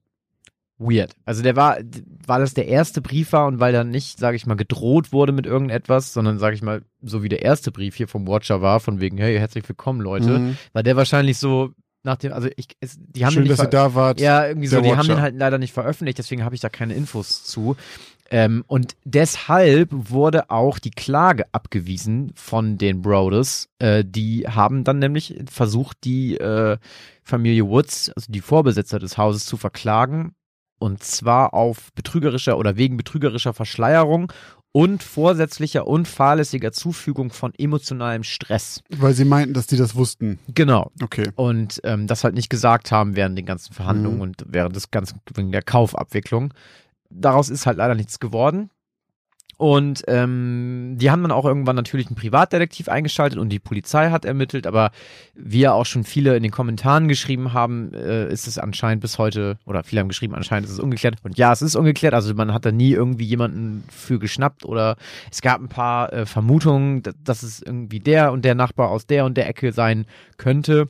[0.84, 1.16] weird.
[1.26, 1.78] Also der war,
[2.28, 5.32] weil das der erste Brief war und weil dann nicht, sage ich mal, gedroht wurde
[5.32, 8.80] mit irgendetwas, sondern, sage ich mal, so wie der erste Brief hier vom Watcher war,
[8.80, 10.58] von wegen, hey, herzlich willkommen, Leute, Mhm.
[10.74, 11.72] war der wahrscheinlich so
[12.06, 14.20] nach dem, also ich, es, die haben Schön, dass ihr da wart.
[14.20, 15.16] ja, irgendwie so, die haben Watcher.
[15.16, 17.78] den halt leider nicht veröffentlicht, deswegen habe ich da keine Infos zu.
[18.30, 23.70] Ähm, und deshalb wurde auch die Klage abgewiesen von den Brothers.
[23.80, 26.78] Äh, die haben dann nämlich versucht, die äh,
[27.22, 30.34] Familie Woods, also die Vorbesitzer des Hauses, zu verklagen.
[30.80, 34.32] Und zwar auf betrügerischer oder wegen betrügerischer Verschleierung
[34.74, 38.82] und vorsätzlicher und fahrlässiger Zufügung von emotionalem Stress.
[38.90, 40.40] Weil sie meinten, dass die das wussten.
[40.48, 41.30] Genau Okay.
[41.36, 44.22] und ähm, das halt nicht gesagt haben während den ganzen Verhandlungen Mhm.
[44.22, 46.54] und während des ganzen wegen der Kaufabwicklung.
[47.10, 48.72] Daraus ist halt leider nichts geworden.
[49.64, 54.26] Und ähm, die haben dann auch irgendwann natürlich einen Privatdetektiv eingeschaltet und die Polizei hat
[54.26, 54.92] ermittelt, aber
[55.36, 59.18] wie ja auch schon viele in den Kommentaren geschrieben haben, äh, ist es anscheinend bis
[59.20, 61.16] heute, oder viele haben geschrieben, anscheinend ist es ungeklärt.
[61.24, 64.98] Und ja, es ist ungeklärt, also man hat da nie irgendwie jemanden für geschnappt oder
[65.32, 69.08] es gab ein paar äh, Vermutungen, dass, dass es irgendwie der und der Nachbar aus
[69.08, 70.90] der und der Ecke sein könnte.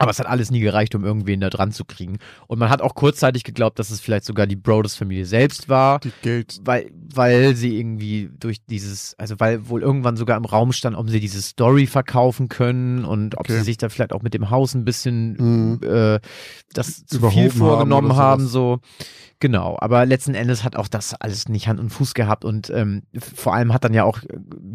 [0.00, 2.18] Aber es hat alles nie gereicht, um irgendwen da dran zu kriegen.
[2.46, 6.12] Und man hat auch kurzzeitig geglaubt, dass es vielleicht sogar die Broders-Familie selbst war, Die
[6.22, 6.58] Geld.
[6.64, 11.10] weil, weil sie irgendwie durch dieses, also weil wohl irgendwann sogar im Raum stand, ob
[11.10, 13.58] sie diese Story verkaufen können und ob Okay.
[13.58, 15.80] sie sich da vielleicht auch mit dem Haus ein bisschen Mhm.
[15.82, 16.18] äh,
[16.72, 18.52] das zu Überhoben viel haben vorgenommen haben, sowas.
[18.52, 18.80] so.
[19.42, 23.04] Genau, aber letzten Endes hat auch das alles nicht Hand und Fuß gehabt und ähm,
[23.18, 24.20] vor allem hat dann ja auch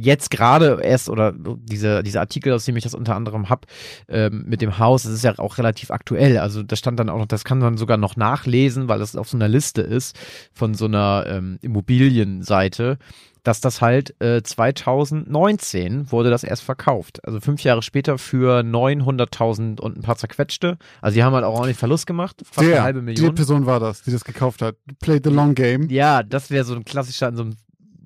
[0.01, 3.67] jetzt gerade erst oder diese, diese Artikel, aus dem ich das unter anderem hab,
[4.09, 6.37] ähm, mit dem Haus, ist ja auch relativ aktuell.
[6.37, 9.29] Also da stand dann auch noch, das kann man sogar noch nachlesen, weil das auf
[9.29, 10.17] so einer Liste ist
[10.53, 12.97] von so einer ähm, Immobilienseite,
[13.43, 17.23] dass das halt äh, 2019 wurde das erst verkauft.
[17.25, 20.77] Also fünf Jahre später für 900.000 und ein paar zerquetschte.
[21.01, 23.35] Also die haben halt auch ordentlich Verlust gemacht, fast Der, eine halbe die Million.
[23.35, 24.75] Person war das, die das gekauft hat.
[24.99, 25.89] Played the long game.
[25.89, 27.55] Ja, das wäre so ein klassischer in so einem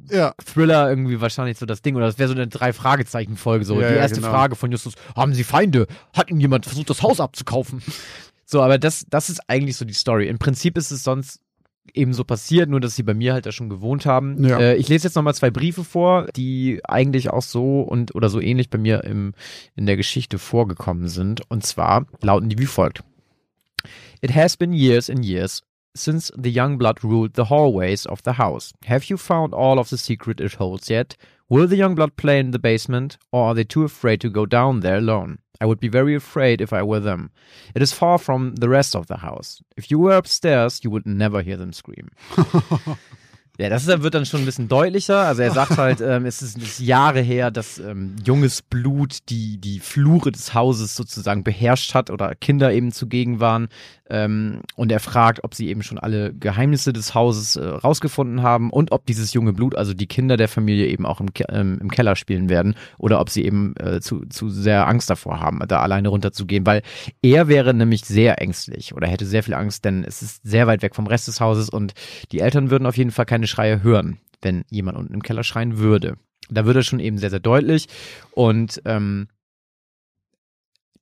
[0.09, 0.33] Ja.
[0.43, 1.95] Thriller irgendwie wahrscheinlich so das Ding.
[1.95, 3.65] Oder das wäre so eine Drei-Fragezeichen-Folge.
[3.65, 3.79] So.
[3.81, 4.31] Ja, die erste genau.
[4.31, 5.87] Frage von Justus: Haben Sie Feinde?
[6.13, 7.81] Hat Ihnen jemand versucht, das Haus abzukaufen?
[8.45, 10.27] So, aber das, das ist eigentlich so die Story.
[10.27, 11.39] Im Prinzip ist es sonst
[11.93, 14.43] eben so passiert, nur dass sie bei mir halt da schon gewohnt haben.
[14.43, 14.59] Ja.
[14.59, 18.39] Äh, ich lese jetzt nochmal zwei Briefe vor, die eigentlich auch so und oder so
[18.39, 19.33] ähnlich bei mir im,
[19.75, 21.41] in der Geschichte vorgekommen sind.
[21.49, 23.03] Und zwar lauten die wie folgt.
[24.21, 25.63] It has been years and years
[25.99, 28.73] since the young blood ruled the hallways of the house.
[28.85, 31.15] Have you found all of the secret it holds yet?
[31.49, 34.45] Will the young blood play in the basement, or are they too afraid to go
[34.45, 35.39] down there alone?
[35.61, 37.31] I would be very afraid if I were them.
[37.75, 39.61] It is far from the rest of the house.
[39.75, 42.09] If you were upstairs, you would never hear them scream.
[43.59, 45.19] Ja, das ist- wird dann schon ein bisschen deutlicher.
[45.19, 49.57] Also er sagt halt, ähm, es, ist, ist Jahre her, dass ähm, junges Blut die,
[49.57, 53.67] die Flure des Hauses sozusagen beherrscht hat oder Kinder eben zugegen waren.
[54.11, 58.71] Ähm, und er fragt, ob sie eben schon alle Geheimnisse des Hauses äh, rausgefunden haben
[58.71, 61.77] und ob dieses junge Blut, also die Kinder der Familie, eben auch im, Ke ähm,
[61.79, 65.59] im Keller spielen werden oder ob sie eben äh, zu, zu sehr Angst davor haben,
[65.67, 66.81] da alleine runterzugehen, weil
[67.21, 70.81] er wäre nämlich sehr ängstlich oder hätte sehr viel Angst, denn es ist sehr weit
[70.81, 71.93] weg vom Rest des Hauses und
[72.31, 75.77] die Eltern würden auf jeden Fall keine Schreie hören, wenn jemand unten im Keller schreien
[75.77, 76.17] würde.
[76.49, 77.87] Da würde es schon eben sehr, sehr deutlich
[78.31, 79.27] und ähm,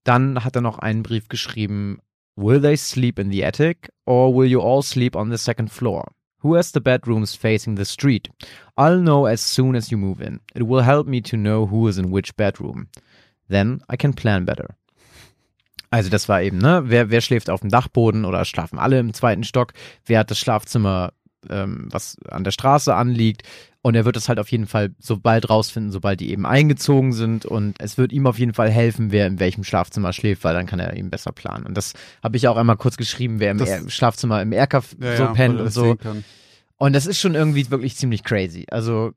[0.04, 2.00] dann hat er noch einen Brief geschrieben,
[2.36, 6.12] Will they sleep in the attic or will you all sleep on the second floor?
[6.44, 8.30] Who has the bedrooms facing the street?
[8.78, 10.40] I'll know as soon as you move in.
[10.54, 12.90] It will help me to know who is in which bedroom.
[13.50, 14.76] Then I can plan better.
[15.90, 19.14] Also das war eben, ne, wer, wer schläft auf dem Dachboden oder schlafen alle im
[19.14, 19.74] zweiten Stock?
[20.06, 21.14] Wer hat das Schlafzimmer,
[21.50, 23.44] ähm, was an der Straße anliegt?
[23.82, 27.46] Und er wird es halt auf jeden Fall sobald rausfinden, sobald die eben eingezogen sind.
[27.46, 30.66] Und es wird ihm auf jeden Fall helfen, wer in welchem Schlafzimmer schläft, weil dann
[30.66, 31.66] kann er eben besser planen.
[31.66, 34.84] Und das habe ich auch einmal kurz geschrieben, wer im Das- er Schlafzimmer im Erker
[35.00, 35.96] Ja, so ja, pennt und so.
[36.78, 38.66] Und das ist schon irgendwie wirklich ziemlich crazy.
[38.70, 39.14] Also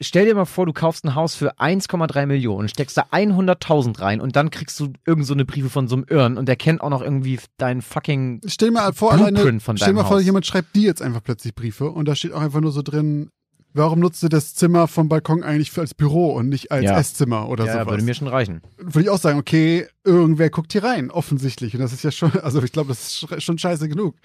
[0.00, 4.20] stell dir mal vor, du kaufst ein Haus für 1,3 Millionen, steckst da 100.000 rein
[4.20, 6.80] und dann kriegst du irgend so eine Briefe von so einem Irren und der kennt
[6.80, 10.00] auch noch irgendwie deinen fucking Stell dir mal vor, Blueprint alleine, von stell dir mal
[10.02, 10.24] deinem vor, Haus.
[10.24, 13.30] jemand schreibt dir jetzt einfach plötzlich Briefe und da steht auch einfach nur so drin,
[13.74, 16.98] warum nutzt du das Zimmer vom Balkon eigentlich für als Büro und nicht als Ja.
[16.98, 17.88] Esszimmer oder ja, sowas?
[17.88, 18.62] würde mir schon reichen.
[18.78, 21.74] Würde ich auch sagen, okay, irgendwer guckt hier rein, offensichtlich.
[21.74, 24.16] Und das ist ja schon, also ich glaube, das ist sch- schon scheiße genug.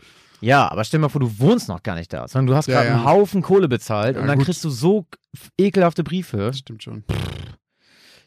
[0.44, 2.68] Ja, aber stell dir mal vor, du wohnst noch gar nicht da, sondern du hast
[2.68, 2.96] Ja, gerade ja.
[2.96, 4.46] einen Haufen Kohle bezahlt Ja, und dann gut.
[4.48, 5.06] kriegst du so
[5.58, 6.38] ekelhafte Briefe.
[6.38, 7.04] Das stimmt schon.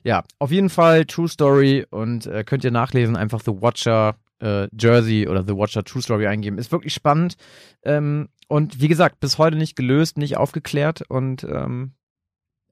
[0.03, 4.69] Ja, auf jeden Fall True Story und äh, könnt ihr nachlesen, einfach The Watcher äh,
[4.79, 6.59] Jersey oder The Watcher True Story eingeben.
[6.59, 7.37] Ist wirklich spannend.
[7.83, 11.93] Ähm, und wie gesagt, bis heute nicht gelöst, nicht aufgeklärt und ähm,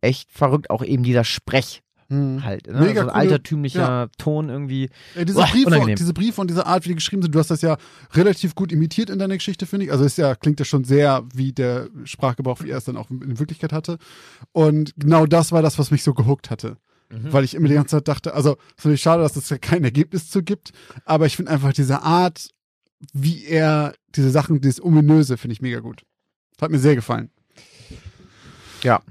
[0.00, 0.70] echt verrückt.
[0.70, 1.82] Auch eben dieser Sprech
[2.14, 2.44] Hm.
[2.44, 2.66] halt.
[2.66, 2.80] Ne?
[2.80, 4.08] Mega so ein coole- altertümlicher ja.
[4.18, 4.90] Ton irgendwie.
[5.14, 5.96] Ey, diese, Uah, Briefe, unangenehm.
[5.96, 7.76] diese Briefe und diese Art, wie die geschrieben sind, du hast das ja
[8.12, 9.92] relativ gut imitiert in deiner Geschichte, finde ich.
[9.92, 13.10] Also es ja, klingt ja schon sehr wie der Sprachgebrauch, wie er es dann auch
[13.10, 13.98] in Wirklichkeit hatte.
[14.52, 16.76] Und genau das war das, was mich so gehuckt hatte.
[17.10, 17.32] Mhm.
[17.32, 19.58] Weil ich immer die ganze Zeit dachte, also es ist natürlich schade, dass es ja
[19.58, 20.72] kein Ergebnis zu gibt,
[21.04, 22.48] aber ich finde einfach diese Art,
[23.12, 26.02] wie er diese Sachen, dieses Ominöse, finde ich mega gut.
[26.60, 27.30] Hat mir sehr gefallen.
[28.82, 29.02] Ja.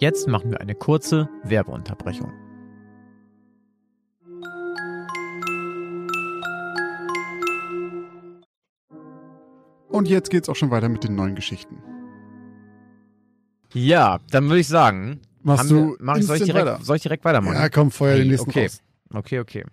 [0.00, 2.32] Jetzt machen wir eine kurze Werbeunterbrechung.
[9.90, 11.82] Und jetzt geht's auch schon weiter mit den neuen Geschichten.
[13.74, 16.82] Ja, dann würde ich sagen, Machst du wir, mach ich, soll, ich direkt, weiter?
[16.82, 17.56] soll ich direkt weitermachen?
[17.56, 18.62] Ja, komm, feuer den nächsten okay.
[18.62, 18.80] raus.
[19.12, 19.66] Okay, okay.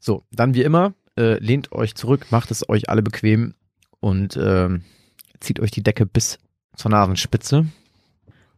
[0.00, 3.54] So, dann wie immer, äh, lehnt euch zurück, macht es euch alle bequem
[4.00, 4.82] und ähm,
[5.38, 6.40] zieht euch die Decke bis
[6.74, 7.66] zur Nasenspitze.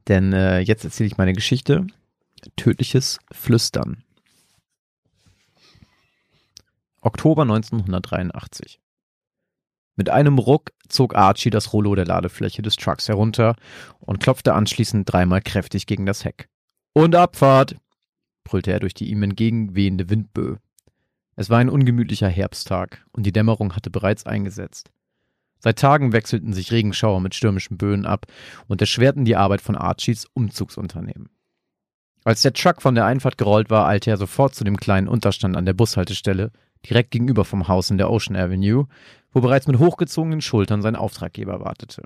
[0.08, 1.86] Denn äh, jetzt erzähle ich meine Geschichte.
[2.56, 4.04] Tödliches Flüstern.
[7.00, 8.80] Oktober 1983.
[9.96, 13.54] Mit einem Ruck zog Archie das Rollo der Ladefläche des Trucks herunter
[14.00, 16.48] und klopfte anschließend dreimal kräftig gegen das Heck.
[16.92, 17.76] Und Abfahrt!
[18.42, 20.58] brüllte er durch die ihm entgegenwehende Windböe.
[21.36, 24.90] Es war ein ungemütlicher Herbsttag und die Dämmerung hatte bereits eingesetzt.
[25.64, 28.26] Seit Tagen wechselten sich Regenschauer mit stürmischen Böen ab
[28.68, 31.30] und erschwerten die Arbeit von Archies Umzugsunternehmen.
[32.22, 35.56] Als der Truck von der Einfahrt gerollt war, eilte er sofort zu dem kleinen Unterstand
[35.56, 36.52] an der Bushaltestelle,
[36.86, 38.88] direkt gegenüber vom Haus in der Ocean Avenue,
[39.32, 42.02] wo bereits mit hochgezogenen Schultern sein Auftraggeber wartete.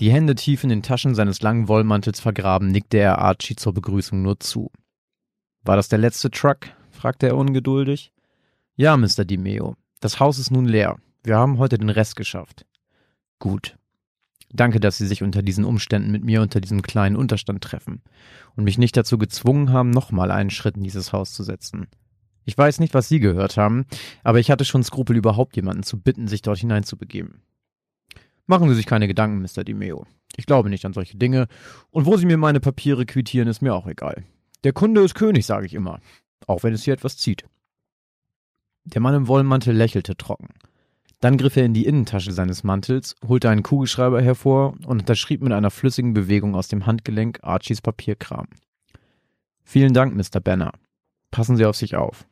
[0.00, 4.22] Die Hände tief in den Taschen seines langen Wollmantels vergraben, nickte er Archie zur Begrüßung
[4.22, 4.70] nur zu.
[5.64, 6.60] War das der letzte Truck?
[6.90, 8.10] fragte er ungeduldig.
[8.74, 9.26] Ja, Mr.
[9.26, 9.76] DiMeo.
[10.00, 10.96] Das Haus ist nun leer.
[11.26, 12.66] Wir haben heute den Rest geschafft.
[13.40, 13.76] Gut.
[14.50, 18.00] Danke, dass Sie sich unter diesen Umständen mit mir unter diesem kleinen Unterstand treffen
[18.54, 21.88] und mich nicht dazu gezwungen haben, nochmal einen Schritt in dieses Haus zu setzen.
[22.44, 23.86] Ich weiß nicht, was Sie gehört haben,
[24.22, 27.42] aber ich hatte schon Skrupel, überhaupt jemanden zu bitten, sich dort hineinzubegeben.
[28.46, 29.64] Machen Sie sich keine Gedanken, Mr.
[29.64, 30.06] DiMeo.
[30.36, 31.48] Ich glaube nicht an solche Dinge.
[31.90, 34.22] Und wo Sie mir meine Papiere quittieren, ist mir auch egal.
[34.62, 35.98] Der Kunde ist König, sage ich immer.
[36.46, 37.46] Auch wenn es hier etwas zieht.
[38.84, 40.50] Der Mann im Wollmantel lächelte trocken.
[41.20, 45.52] Dann griff er in die Innentasche seines Mantels, holte einen Kugelschreiber hervor und unterschrieb mit
[45.52, 48.48] einer flüssigen Bewegung aus dem Handgelenk Archies Papierkram.
[49.64, 50.40] Vielen Dank, Mr.
[50.40, 50.72] Banner.
[51.30, 52.26] Passen Sie auf sich auf.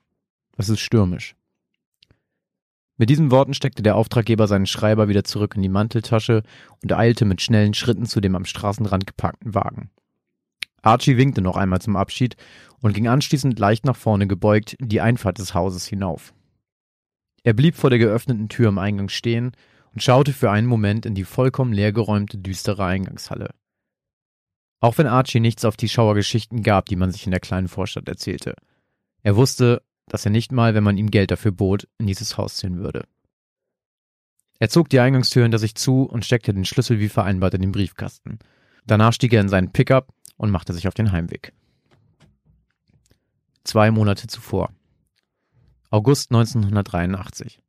[0.57, 1.35] Es ist stürmisch.
[2.97, 6.42] Mit diesen Worten steckte der Auftraggeber seinen Schreiber wieder zurück in die Manteltasche
[6.83, 9.90] und eilte mit schnellen Schritten zu dem am Straßenrand geparkten Wagen.
[10.83, 12.37] Archie winkte noch einmal zum Abschied
[12.81, 16.35] und ging anschließend leicht nach vorne gebeugt die Einfahrt des Hauses hinauf.
[17.44, 19.52] Er blieb vor der geöffneten Tür am Eingang stehen
[19.92, 23.50] und schaute für einen Moment in die vollkommen leergeräumte, düstere Eingangshalle.
[24.80, 28.09] Auch wenn Archie nichts auf die Schauergeschichten gab, die man sich in der kleinen Vorstadt
[28.09, 28.54] erzählte.
[29.22, 32.57] Er wusste, dass er nicht mal, wenn man ihm Geld dafür bot, in dieses Haus
[32.57, 33.07] ziehen würde.
[34.59, 37.72] Er zog die Eingangstür hinter sich zu und steckte den Schlüssel wie vereinbart in den
[37.72, 38.38] Briefkasten.
[38.87, 41.52] Danach stieg er in seinen Pickup und machte sich auf den Heimweg.
[43.64, 44.70] Zwei Monate zuvor.
[45.94, 47.62] August 1983.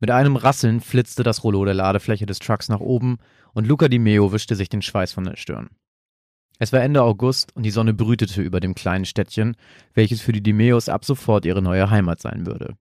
[0.00, 3.18] Mit einem Rasseln flitzte das Rollo der Ladefläche des Trucks nach oben
[3.52, 5.68] und Luca Di Meo wischte sich den Schweiß von der Stirn.
[6.58, 9.56] Es war Ende August und die Sonne brütete über dem kleinen Städtchen,
[9.92, 12.78] welches für die Di Meos ab sofort ihre neue Heimat sein würde.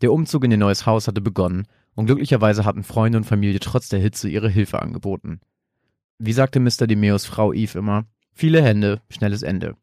[0.00, 3.88] Der Umzug in ihr neues Haus hatte begonnen und glücklicherweise hatten Freunde und Familie trotz
[3.88, 5.40] der Hitze ihre Hilfe angeboten.
[6.20, 6.86] Wie sagte Mr.
[6.86, 8.04] Di Meos Frau Eve immer,
[8.38, 9.76] Viele Hände, schnelles Ende.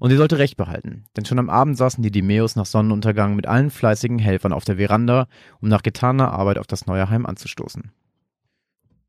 [0.00, 3.46] Und sie sollte recht behalten, denn schon am Abend saßen die Dimeos nach Sonnenuntergang mit
[3.46, 5.28] allen fleißigen Helfern auf der Veranda,
[5.60, 7.92] um nach getaner Arbeit auf das neue Heim anzustoßen.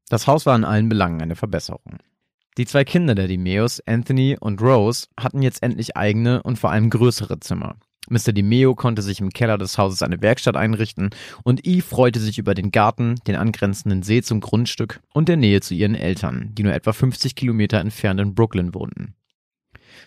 [0.07, 1.97] Das Haus war in allen Belangen eine Verbesserung.
[2.59, 6.91] Die zwei Kinder der Dimeos, Anthony und Rose, hatten jetzt endlich eigene und vor allem
[6.91, 7.77] größere Zimmer.
[8.09, 8.33] Mr.
[8.33, 11.11] DiMeo konnte sich im Keller des Hauses eine Werkstatt einrichten
[11.43, 15.61] und Eve freute sich über den Garten, den angrenzenden See zum Grundstück und der Nähe
[15.61, 19.15] zu ihren Eltern, die nur etwa 50 Kilometer entfernt in Brooklyn wohnten.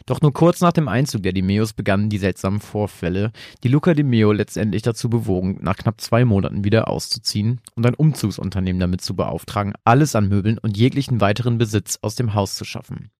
[0.07, 4.33] Doch nur kurz nach dem Einzug der DiMeos begannen die seltsamen Vorfälle, die Luca DiMeo
[4.33, 9.73] letztendlich dazu bewogen, nach knapp zwei Monaten wieder auszuziehen und ein Umzugsunternehmen damit zu beauftragen,
[9.85, 13.11] alles an Möbeln und jeglichen weiteren Besitz aus dem Haus zu schaffen.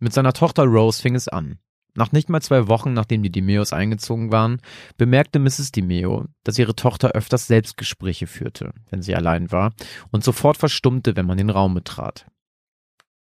[0.00, 1.58] Mit seiner Tochter Rose fing es an.
[1.96, 4.60] Nach nicht mal zwei Wochen, nachdem die Dimeos eingezogen waren,
[4.96, 5.70] bemerkte Mrs.
[5.70, 9.72] Dimeo, dass ihre Tochter öfters Selbstgespräche führte, wenn sie allein war,
[10.10, 12.26] und sofort verstummte, wenn man den Raum betrat.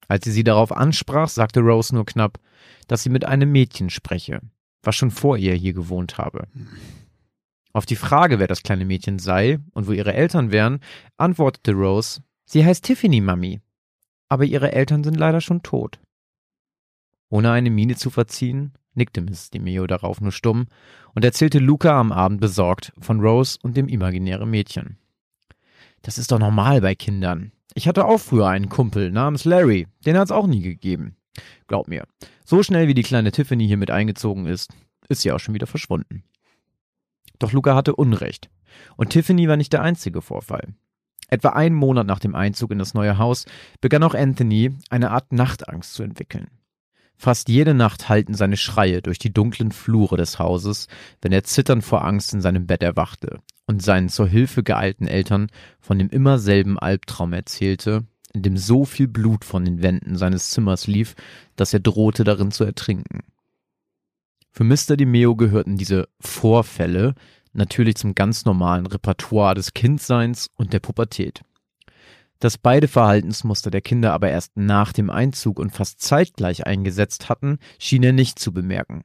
[0.08, 2.40] Als sie sie darauf ansprach, sagte Rose nur knapp,
[2.88, 4.42] dass sie mit einem Mädchen spreche,
[4.84, 6.48] was schon vor ihr hier gewohnt habe.
[7.74, 10.80] Auf die Frage, wer das kleine Mädchen sei und wo ihre Eltern wären,
[11.18, 13.62] antwortete Rose, sie heißt Tiffany, Mami.
[14.28, 16.00] Aber ihre Eltern sind leider schon tot.
[17.30, 20.68] Ohne eine Miene zu verziehen, nickte Miss DiMeo darauf nur stumm
[21.14, 24.98] und erzählte Luca am Abend besorgt von Rose und dem imaginären Mädchen.
[26.02, 27.52] Das ist doch normal bei Kindern.
[27.74, 31.16] Ich hatte auch früher einen Kumpel namens Larry, den hat's auch nie gegeben.
[31.68, 32.06] Glaub mir,
[32.46, 34.74] so schnell wie die kleine Tiffany hier mit eingezogen ist,
[35.08, 36.24] ist sie auch schon wieder verschwunden.
[37.38, 38.50] Doch Luca hatte Unrecht.
[38.98, 40.74] Und Tiffany war nicht der einzige Vorfall.
[41.30, 43.46] Etwa einen Monat nach dem Einzug in das neue Haus
[43.82, 46.48] begann auch Anthony eine Art Nachtangst zu entwickeln.
[47.22, 50.88] Fast jede Nacht hallten seine Schreie durch die dunklen Flure des Hauses,
[51.22, 55.48] wenn er zitternd vor Angst in seinem Bett erwachte und seinen zur Hilfe geeilten Eltern
[55.82, 60.52] von dem immer selben Albtraum erzählte, in dem so viel Blut von den Wänden seines
[60.52, 61.16] Zimmers lief,
[61.58, 63.20] dass er drohte darin zu ertrinken.
[64.50, 64.96] Für Mr.
[64.96, 67.16] DiMeo gehörten diese Vorfälle
[67.52, 71.42] natürlich zum ganz normalen Repertoire des Kindseins und der Pubertät.
[72.40, 77.60] Dass beide Verhaltensmuster der Kinder aber erst nach dem Einzug und fast zeitgleich eingesetzt hatten,
[77.80, 79.04] schien er nicht zu bemerken.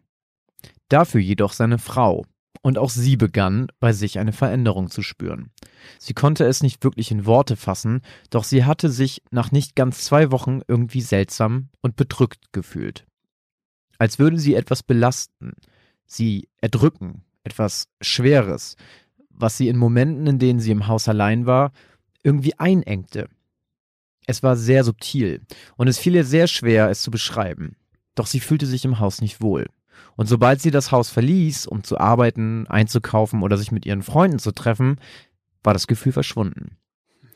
[0.89, 2.25] Dafür jedoch seine Frau,
[2.65, 5.51] und auch sie begann, bei sich eine Veränderung zu spüren.
[5.99, 10.05] Sie konnte es nicht wirklich in Worte fassen, doch sie hatte sich nach nicht ganz
[10.05, 13.05] zwei Wochen irgendwie seltsam und bedrückt gefühlt.
[13.99, 15.53] Als würde sie etwas belasten,
[16.07, 18.77] sie erdrücken, etwas Schweres,
[19.29, 21.71] was sie in Momenten, in denen sie im Haus allein war,
[22.25, 23.29] irgendwie einengte.
[24.27, 25.43] Es war sehr subtil
[25.77, 27.77] und es fiel ihr sehr schwer, es zu beschreiben.
[28.15, 29.67] Doch sie fühlte sich im Haus nicht wohl.
[30.17, 34.39] Und sobald sie das Haus verließ, um zu arbeiten, einzukaufen oder sich mit ihren Freunden
[34.39, 34.99] zu treffen,
[35.63, 36.77] war das Gefühl verschwunden.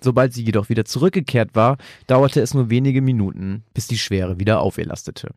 [0.01, 4.61] Sobald sie jedoch wieder zurückgekehrt war, dauerte es nur wenige Minuten, bis die Schwere wieder
[4.61, 5.35] auf ihr lastete.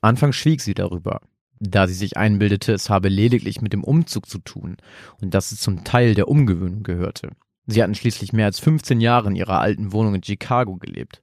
[0.00, 1.20] Anfangs schwieg sie darüber,
[1.58, 4.76] da sie sich einbildete, es habe lediglich mit dem Umzug zu tun
[5.20, 7.30] und dass es zum Teil der Umgewöhnung gehörte.
[7.66, 11.22] Sie hatten schließlich mehr als 15 Jahre in ihrer alten Wohnung in Chicago gelebt.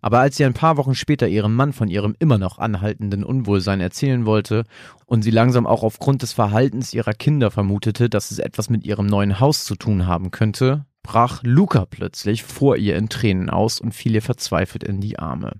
[0.00, 3.80] Aber als sie ein paar Wochen später ihrem Mann von ihrem immer noch anhaltenden Unwohlsein
[3.80, 4.64] erzählen wollte
[5.06, 9.06] und sie langsam auch aufgrund des Verhaltens ihrer Kinder vermutete, dass es etwas mit ihrem
[9.06, 13.94] neuen Haus zu tun haben könnte, brach Luca plötzlich vor ihr in Tränen aus und
[13.94, 15.52] fiel ihr verzweifelt in die Arme.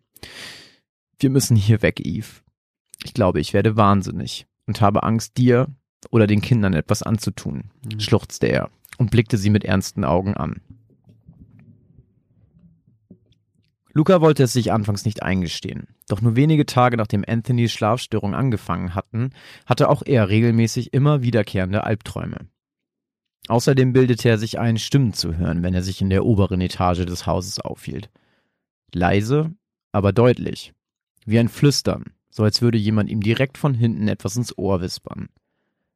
[1.19, 2.43] Wir müssen hier weg, Eve.
[3.03, 5.69] Ich glaube, ich werde wahnsinnig und habe Angst, dir
[6.11, 7.99] oder den Kindern etwas anzutun, mhm.
[7.99, 10.61] schluchzte er und blickte sie mit ernsten Augen an.
[13.97, 18.97] Luca wollte es sich anfangs nicht eingestehen, doch nur wenige Tage nachdem Anthonys Schlafstörungen angefangen
[18.97, 19.31] hatten,
[19.67, 22.49] hatte auch er regelmäßig immer wiederkehrende Albträume.
[23.47, 27.05] Außerdem bildete er sich ein, Stimmen zu hören, wenn er sich in der oberen Etage
[27.05, 28.11] des Hauses aufhielt.
[28.93, 29.53] Leise,
[29.93, 30.73] aber deutlich,
[31.25, 35.29] wie ein Flüstern, so als würde jemand ihm direkt von hinten etwas ins Ohr wispern.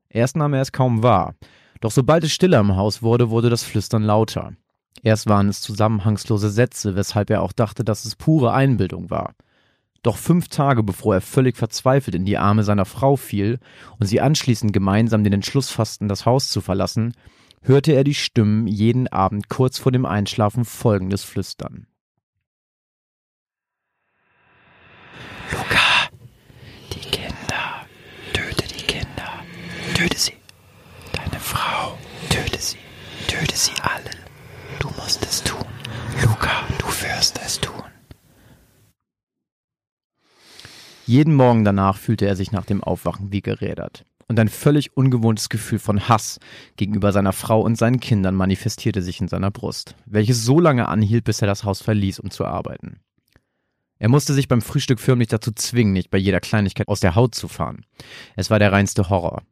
[0.09, 1.35] Erst nahm er es kaum wahr,
[1.81, 4.53] doch sobald es stiller im Haus wurde, wurde das Flüstern lauter.
[5.03, 9.35] Erst waren es zusammenhangslose Sätze, weshalb er auch dachte, dass es pure Einbildung war.
[10.03, 13.59] Doch fünf Tage bevor er völlig verzweifelt in die Arme seiner Frau fiel
[13.99, 17.15] und sie anschließend gemeinsam den Entschluss fassten, das Haus zu verlassen,
[17.63, 21.87] hörte er die Stimmen jeden Abend kurz vor dem Einschlafen folgendes flüstern.
[25.51, 26.09] Luca,
[26.93, 27.87] die Kinder,
[28.33, 29.33] töte die Kinder,
[29.95, 30.35] töte sie.
[31.13, 31.99] Deine Frau,
[32.31, 32.79] töte sie,
[33.39, 34.11] töte sie alle.
[34.79, 35.65] Du musst es tun.
[36.23, 37.75] Luca, du wirst es tun.
[41.07, 44.05] Jeden Morgen danach fühlte er sich nach dem Aufwachen wie gerädert.
[44.27, 46.39] Und ein völlig ungewohntes Gefühl von Hass
[46.77, 51.25] gegenüber seiner Frau und seinen Kindern manifestierte sich in seiner Brust, welches so lange anhielt,
[51.25, 53.01] bis er das Haus verließ, um zu arbeiten.
[53.99, 57.35] Er musste sich beim Frühstück förmlich dazu zwingen, nicht bei jeder Kleinigkeit aus der Haut
[57.35, 57.87] zu fahren.
[58.37, 59.43] Es war der reinste Horror.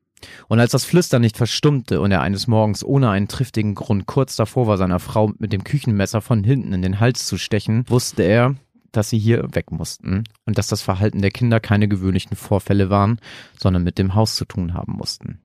[0.48, 4.36] Und als das Flüstern nicht verstummte und er eines Morgens ohne einen triftigen Grund kurz
[4.36, 8.22] davor war, seiner Frau mit dem Küchenmesser von hinten in den Hals zu stechen, wusste
[8.22, 8.56] er,
[8.92, 13.20] dass sie hier weg mussten und dass das Verhalten der Kinder keine gewöhnlichen Vorfälle waren,
[13.60, 15.40] sondern mit dem Haus zu tun haben mussten.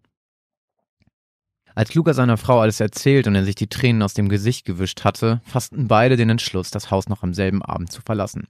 [1.74, 5.04] Als Luca seiner Frau alles erzählt und er sich die Tränen aus dem Gesicht gewischt
[5.04, 8.48] hatte, fassten beide den Entschluss, das Haus noch am selben Abend zu verlassen.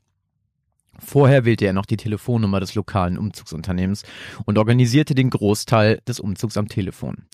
[0.99, 4.03] Vorher wählte er noch die Telefonnummer des lokalen Umzugsunternehmens
[4.45, 7.25] und organisierte den Großteil des Umzugs am Telefon.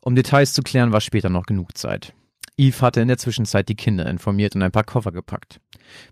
[0.00, 2.14] Um Details zu klären, war später noch genug Zeit.
[2.58, 5.60] Eve hatte in der Zwischenzeit die Kinder informiert und ein paar Koffer gepackt.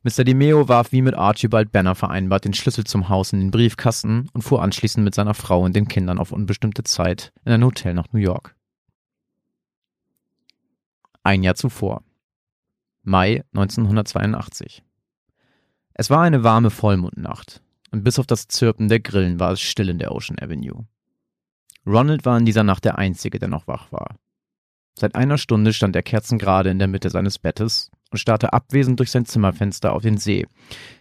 [0.02, 0.24] Mr.
[0.24, 4.42] DiMeo warf wie mit Archibald Banner vereinbart den Schlüssel zum Haus in den Briefkasten und
[4.42, 8.12] fuhr anschließend mit seiner Frau und den Kindern auf unbestimmte Zeit in ein Hotel nach
[8.12, 8.54] New York.
[11.22, 12.02] Ein Jahr zuvor.
[13.02, 14.82] Mai 1982.
[15.94, 19.88] Es war eine warme Vollmondnacht und bis auf das Zirpen der Grillen war es still
[19.88, 20.86] in der Ocean Avenue.
[21.86, 24.16] Ronald war in dieser Nacht der Einzige, der noch wach war.
[24.98, 29.12] Seit einer Stunde stand er kerzengerade in der Mitte seines Bettes und starrte abwesend durch
[29.12, 30.46] sein Zimmerfenster auf den See,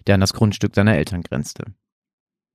[0.06, 1.66] der an das Grundstück seiner Eltern grenzte.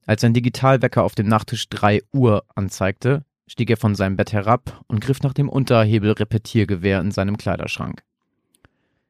[0.07, 4.85] Als sein Digitalwecker auf dem Nachttisch drei Uhr anzeigte, stieg er von seinem Bett herab
[4.87, 8.05] und griff nach dem Unterhebel-Repetiergewehr in seinem Kleiderschrank.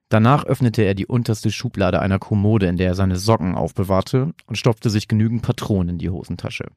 [0.09, 4.57] Danach öffnete er die unterste Schublade einer Kommode, in der er seine Socken aufbewahrte, und
[4.57, 6.71] stopfte sich genügend Patronen in die Hosentasche.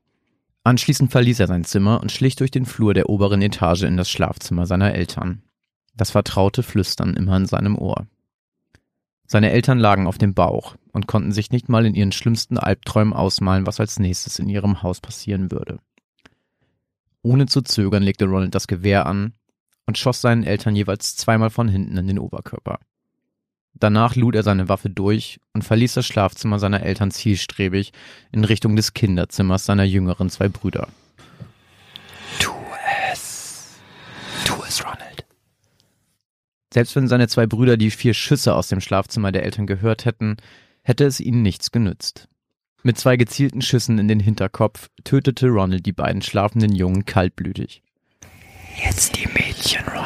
[0.63, 4.11] Anschließend verließ er sein Zimmer und schlich durch den Flur der oberen Etage in das
[4.11, 5.41] Schlafzimmer seiner Eltern.
[5.95, 8.05] Das vertraute Flüstern immer in seinem Ohr.
[9.25, 13.13] Seine Eltern lagen auf dem Bauch und konnten sich nicht mal in ihren schlimmsten Albträumen
[13.13, 15.79] ausmalen, was als nächstes in ihrem Haus passieren würde.
[17.23, 19.33] Ohne zu zögern legte Ronald das Gewehr an
[19.85, 22.79] und schoss seinen Eltern jeweils zweimal von hinten in den Oberkörper.
[23.81, 27.93] Danach lud er seine Waffe durch und verließ das Schlafzimmer seiner Eltern zielstrebig
[28.31, 30.87] in Richtung des Kinderzimmers seiner jüngeren zwei Brüder.
[32.39, 32.51] Tu
[33.11, 33.79] es.
[34.45, 35.25] Tu es, Ronald.
[36.71, 40.37] Selbst wenn seine zwei Brüder die vier Schüsse aus dem Schlafzimmer der Eltern gehört hätten,
[40.83, 42.27] hätte es ihnen nichts genützt.
[42.83, 47.81] Mit zwei gezielten Schüssen in den Hinterkopf tötete Ronald die beiden schlafenden Jungen kaltblütig.
[48.83, 50.00] Jetzt die Mädchen, Ronald.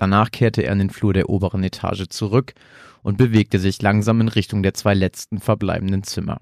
[0.00, 2.54] Danach kehrte er in den Flur der oberen Etage zurück
[3.02, 6.38] und bewegte sich langsam in Richtung der zwei letzten verbleibenden Zimmer.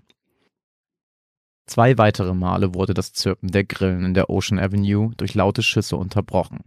[1.66, 5.96] Zwei weitere Male wurde das Zirpen der Grillen in der Ocean Avenue durch laute Schüsse
[5.96, 6.60] unterbrochen.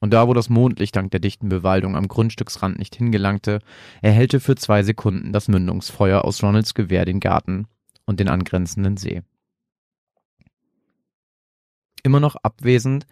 [0.00, 3.60] Und da, wo das Mondlicht dank der dichten Bewaldung am Grundstücksrand nicht hingelangte,
[4.02, 7.68] erhellte für zwei Sekunden das Mündungsfeuer aus Ronalds Gewehr den Garten
[8.04, 9.22] und den angrenzenden See.
[12.02, 13.06] Immer noch abwesend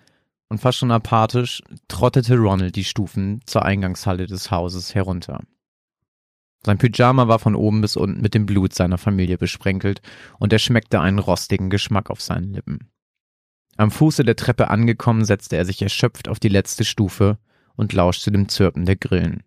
[0.52, 5.40] und fast schon apathisch trottete Ronald die Stufen zur Eingangshalle des Hauses herunter.
[6.62, 10.02] Sein Pyjama war von oben bis unten mit dem Blut seiner Familie besprenkelt
[10.38, 12.90] und er schmeckte einen rostigen Geschmack auf seinen Lippen.
[13.78, 17.38] Am Fuße der Treppe angekommen, setzte er sich erschöpft auf die letzte Stufe
[17.74, 19.44] und lauschte dem Zirpen der Grillen.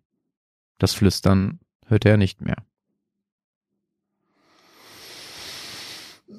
[0.79, 2.65] Das Flüstern hörte er nicht mehr.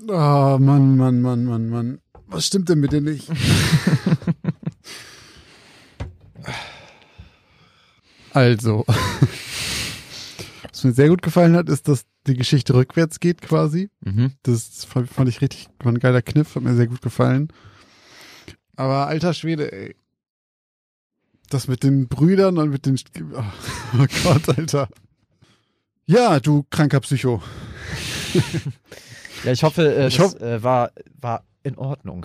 [0.08, 2.00] Oh, Mann, Mann, Mann, Mann, Mann.
[2.28, 3.28] Was stimmt denn mit dir nicht?
[8.36, 8.84] Also,
[10.70, 13.88] was mir sehr gut gefallen hat, ist, dass die Geschichte rückwärts geht quasi.
[14.02, 14.32] Mhm.
[14.42, 17.48] Das fand ich richtig, war ein geiler Kniff, hat mir sehr gut gefallen.
[18.76, 19.96] Aber alter Schwede, ey.
[21.48, 22.98] Das mit den Brüdern und mit den,
[23.34, 23.42] oh,
[24.00, 24.88] oh Gott, Alter.
[26.04, 27.42] Ja, du kranker Psycho.
[29.44, 30.90] Ja, ich hoffe, äh, Ich das hoff- äh, war,
[31.22, 32.24] war in Ordnung.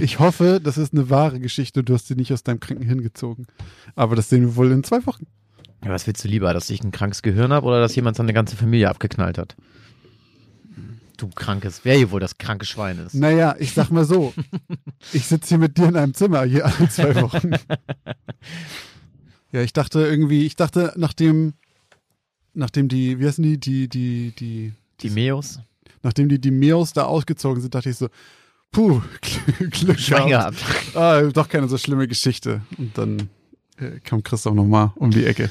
[0.00, 1.84] Ich hoffe, das ist eine wahre Geschichte.
[1.84, 3.46] Du hast sie nicht aus deinem kranken Hirn gezogen.
[3.94, 5.26] Aber das sehen wir wohl in zwei Wochen.
[5.84, 8.32] Ja, was willst du lieber, dass ich ein krankes Gehirn habe oder dass jemand seine
[8.32, 9.54] ganze Familie abgeknallt hat?
[11.16, 13.14] Du krankes, wer hier wohl das kranke Schwein ist.
[13.14, 14.34] Naja, ich sag mal so.
[15.12, 17.52] Ich sitze hier mit dir in einem Zimmer hier alle zwei Wochen.
[19.52, 21.52] Ja, ich dachte irgendwie, ich dachte, nachdem,
[22.54, 25.60] nachdem die, wie heißen die, die, die, die, Die Meos?
[26.02, 28.08] nachdem die, die Meos da ausgezogen sind, dachte ich so,
[28.74, 29.00] puh,
[29.70, 30.28] Glück gehabt.
[30.28, 30.96] gehabt.
[30.96, 32.60] Ah, doch keine so schlimme Geschichte.
[32.76, 33.30] Und dann
[33.78, 35.50] äh, kam Christoph nochmal um die Ecke.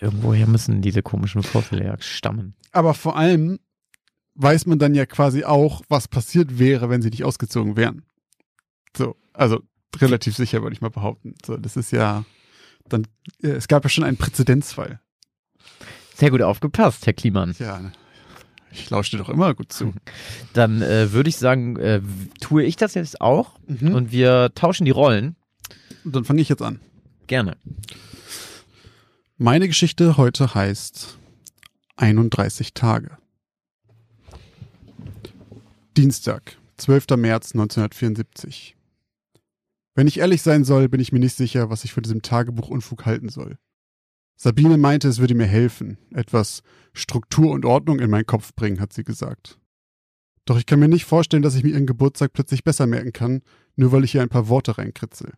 [0.00, 2.54] Irgendwoher müssen diese komischen Vorfälle ja stammen.
[2.72, 3.58] Aber vor allem
[4.34, 8.02] weiß man dann ja quasi auch, was passiert wäre, wenn sie nicht ausgezogen wären.
[8.96, 9.60] So, also
[9.96, 11.34] relativ sicher würde ich mal behaupten.
[11.44, 12.24] So, das ist ja
[12.88, 13.06] dann,
[13.42, 15.00] äh, es gab ja schon einen Präzedenzfall.
[16.14, 17.54] Sehr gut aufgepasst, Herr Kliman.
[17.58, 17.92] Ja,
[18.72, 19.92] ich lausche dir doch immer gut zu.
[20.52, 22.00] Dann äh, würde ich sagen, äh,
[22.40, 25.36] tue ich das jetzt auch Und, und wir tauschen die Rollen.
[26.04, 26.80] dann fange ich jetzt an.
[27.26, 27.56] Gerne.
[29.36, 31.18] Meine Geschichte heute heißt
[31.96, 33.18] 31 Tage.
[35.96, 37.06] Dienstag, 12.
[37.16, 38.76] März 1974.
[39.94, 43.04] Wenn ich ehrlich sein soll, bin ich mir nicht sicher, was ich von diesem Tagebuchunfug
[43.04, 43.58] halten soll.
[44.40, 46.62] Sabine meinte, es würde mir helfen, etwas
[46.92, 49.58] Struktur und Ordnung in meinen Kopf bringen, hat sie gesagt.
[50.44, 53.42] Doch ich kann mir nicht vorstellen, dass ich mir ihren Geburtstag plötzlich besser merken kann,
[53.74, 55.32] nur weil ich hier ein paar Worte reinkritzel.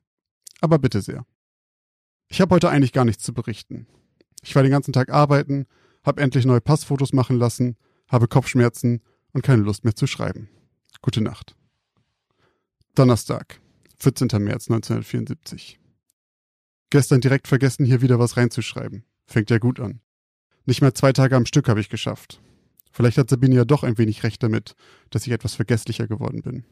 [0.60, 1.24] Aber bitte sehr.
[2.28, 3.86] Ich habe heute eigentlich gar nichts zu berichten.
[4.42, 5.66] Ich war den ganzen Tag arbeiten,
[6.04, 7.76] habe endlich neue Passfotos machen lassen,
[8.06, 9.00] habe Kopfschmerzen
[9.32, 10.50] und keine Lust mehr zu schreiben.
[11.00, 11.56] Gute Nacht.
[12.94, 13.60] Donnerstag,
[13.98, 14.28] 14.
[14.44, 15.79] März 1974.
[16.90, 19.04] Gestern direkt vergessen, hier wieder was reinzuschreiben.
[19.26, 20.00] Fängt ja gut an.
[20.66, 22.40] Nicht mehr zwei Tage am Stück habe ich geschafft.
[22.90, 24.74] Vielleicht hat Sabine ja doch ein wenig recht damit,
[25.10, 26.64] dass ich etwas vergesslicher geworden bin.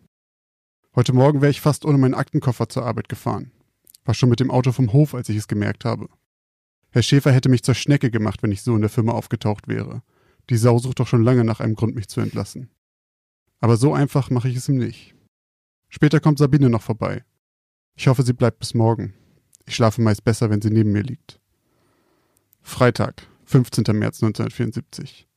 [0.96, 3.52] Heute Morgen wäre ich fast ohne meinen Aktenkoffer zur Arbeit gefahren.
[4.04, 6.08] War schon mit dem Auto vom Hof, als ich es gemerkt habe.
[6.90, 10.02] Herr Schäfer hätte mich zur Schnecke gemacht, wenn ich so in der Firma aufgetaucht wäre.
[10.50, 12.70] Die Sau sucht doch schon lange nach einem Grund, mich zu entlassen.
[13.60, 15.14] Aber so einfach mache ich es ihm nicht.
[15.88, 17.24] Später kommt Sabine noch vorbei.
[17.94, 19.14] Ich hoffe, sie bleibt bis morgen.
[19.68, 21.40] Ich schlafe meist besser, wenn sie neben mir liegt.
[22.62, 23.84] Freitag, 15.
[23.98, 25.28] März 1974.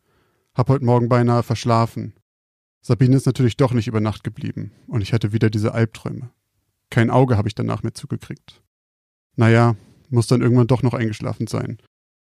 [0.53, 2.13] Hab heute Morgen beinahe verschlafen.
[2.81, 6.31] Sabine ist natürlich doch nicht über Nacht geblieben und ich hatte wieder diese Albträume.
[6.89, 8.63] Kein Auge habe ich danach mehr zugekriegt.
[9.35, 9.75] Naja,
[10.09, 11.79] muss dann irgendwann doch noch eingeschlafen sein,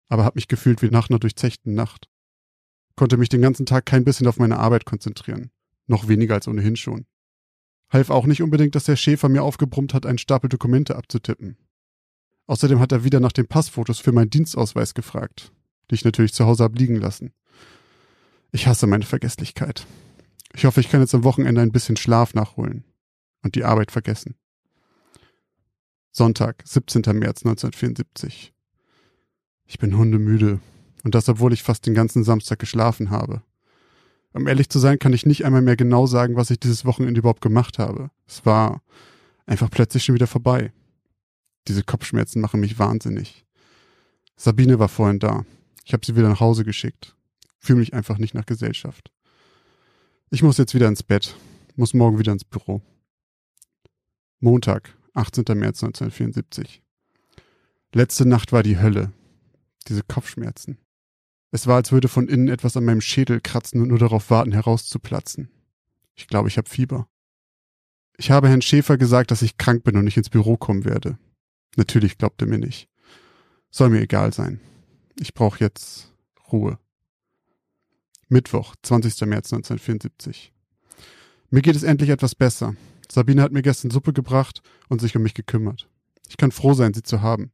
[0.07, 2.09] aber hab mich gefühlt wie nach einer durchzechten Nacht.
[2.95, 5.51] Konnte mich den ganzen Tag kein bisschen auf meine Arbeit konzentrieren,
[5.85, 7.05] noch weniger als ohnehin schon.
[7.91, 11.57] Half auch nicht unbedingt, dass der Schäfer mir aufgebrummt hat, einen Stapel Dokumente abzutippen.
[12.49, 15.51] Außerdem hat er wieder nach den Passfotos für meinen Dienstausweis gefragt,
[15.91, 17.31] die ich natürlich zu Hause hab liegen lassen.
[18.51, 19.85] Ich hasse meine Vergesslichkeit.
[20.55, 22.85] Ich hoffe, ich kann jetzt am Wochenende ein bisschen Schlaf nachholen
[23.43, 24.33] und die Arbeit vergessen.
[26.11, 27.03] Sonntag, 17.
[27.19, 28.51] März 1974.
[29.67, 30.59] Ich bin hundemüde
[31.03, 33.43] und das, obwohl ich fast den ganzen Samstag geschlafen habe.
[34.33, 37.19] Um ehrlich zu sein, kann ich nicht einmal mehr genau sagen, was ich dieses Wochenende
[37.19, 38.09] überhaupt gemacht habe.
[38.25, 38.81] Es war
[39.45, 40.73] einfach plötzlich schon wieder vorbei.
[41.67, 43.45] Diese Kopfschmerzen machen mich wahnsinnig.
[44.35, 45.45] Sabine war vorhin da.
[45.85, 47.15] Ich habe sie wieder nach Hause geschickt.
[47.59, 49.11] Fühle mich einfach nicht nach Gesellschaft.
[50.29, 51.35] Ich muss jetzt wieder ins Bett,
[51.75, 52.81] muss morgen wieder ins Büro.
[54.39, 55.43] Montag, 18.
[55.57, 56.81] März 1974.
[57.93, 59.11] Letzte Nacht war die Hölle.
[59.87, 60.77] Diese Kopfschmerzen.
[61.51, 64.51] Es war, als würde von innen etwas an meinem Schädel kratzen und nur darauf warten,
[64.51, 65.49] herauszuplatzen.
[66.15, 67.07] Ich glaube, ich habe Fieber.
[68.17, 71.17] Ich habe Herrn Schäfer gesagt, dass ich krank bin und nicht ins Büro kommen werde.
[71.75, 72.89] Natürlich glaubt er mir nicht.
[73.71, 74.59] Soll mir egal sein.
[75.19, 76.13] Ich brauche jetzt
[76.51, 76.79] Ruhe.
[78.27, 79.21] Mittwoch, 20.
[79.21, 80.53] März 1974.
[81.49, 82.75] Mir geht es endlich etwas besser.
[83.11, 85.89] Sabine hat mir gestern Suppe gebracht und sich um mich gekümmert.
[86.27, 87.51] Ich kann froh sein, sie zu haben.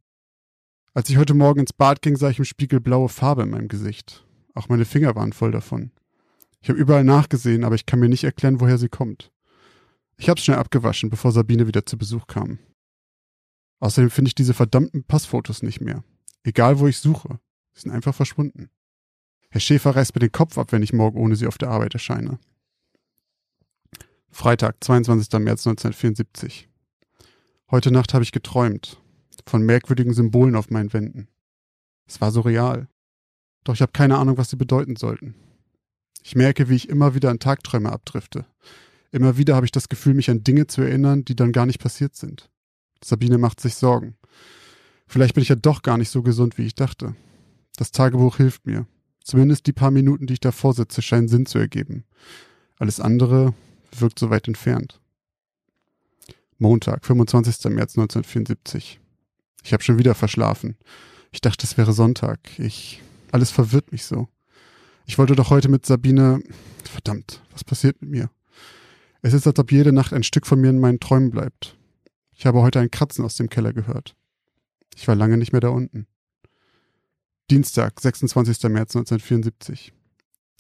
[0.94, 3.68] Als ich heute Morgen ins Bad ging, sah ich im Spiegel blaue Farbe in meinem
[3.68, 4.26] Gesicht.
[4.54, 5.92] Auch meine Finger waren voll davon.
[6.62, 9.32] Ich habe überall nachgesehen, aber ich kann mir nicht erklären, woher sie kommt.
[10.18, 12.60] Ich hab's schnell abgewaschen, bevor Sabine wieder zu Besuch kam.
[13.86, 16.04] Außerdem finde ich diese verdammten Passfotos nicht mehr.
[16.42, 17.40] Egal, wo ich suche.
[17.76, 18.72] Sie sind einfach verschwunden.
[19.52, 21.94] Herr Schäfer reißt mir den Kopf ab, wenn ich morgen ohne sie auf der Arbeit
[21.94, 22.40] erscheine.
[24.32, 25.32] Freitag, 22.
[25.34, 26.68] März 1974.
[27.70, 29.00] Heute Nacht habe ich geträumt.
[29.46, 31.28] von merkwürdigen Symbolen auf meinen Wänden.
[32.08, 32.88] Es war so real.
[33.66, 35.36] Doch ich habe keine Ahnung, was sie bedeuten sollten.
[36.24, 38.48] Ich merke, wie ich immer wieder an Tagträume abdrifte.
[39.12, 41.80] Immer wieder habe ich das Gefühl, mich an Dinge zu erinnern, die dann gar nicht
[41.80, 42.50] passiert sind.
[43.04, 44.16] Sabine macht sich Sorgen.
[45.08, 47.16] Vielleicht bin ich ja doch gar nicht so gesund, wie ich dachte.
[47.78, 48.88] Das Tagebuch hilft mir.
[49.24, 52.06] Zumindest die paar Minuten, die ich davor sitze, scheinen Sinn zu ergeben.
[52.78, 53.54] Alles andere
[53.92, 55.00] wirkt so weit entfernt.
[56.58, 57.72] Montag, 25.
[57.72, 59.00] März 1974.
[59.64, 60.78] Ich habe schon wieder verschlafen.
[61.32, 62.40] Ich dachte, es wäre Sonntag.
[62.60, 63.02] Ich.
[63.32, 64.30] Alles verwirrt mich so.
[65.06, 66.42] Ich wollte doch heute mit Sabine.
[66.84, 68.30] Verdammt, was passiert mit mir?
[69.22, 71.76] Es ist, als ob jede Nacht ein Stück von mir in meinen Träumen bleibt.
[72.36, 74.16] Ich habe heute ein Kratzen aus dem Keller gehört.
[74.96, 76.06] Ich war lange nicht mehr da unten.
[77.50, 78.64] Dienstag, 26.
[78.64, 79.94] März 1974.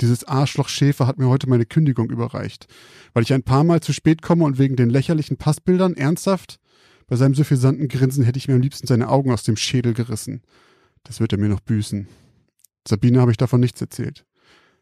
[0.01, 2.67] Dieses Arschloch Schäfer hat mir heute meine Kündigung überreicht,
[3.13, 6.59] weil ich ein paar Mal zu spät komme und wegen den lächerlichen Passbildern ernsthaft?
[7.07, 10.41] Bei seinem suffisanten Grinsen hätte ich mir am liebsten seine Augen aus dem Schädel gerissen.
[11.03, 12.07] Das wird er mir noch büßen.
[12.87, 14.25] Sabine habe ich davon nichts erzählt.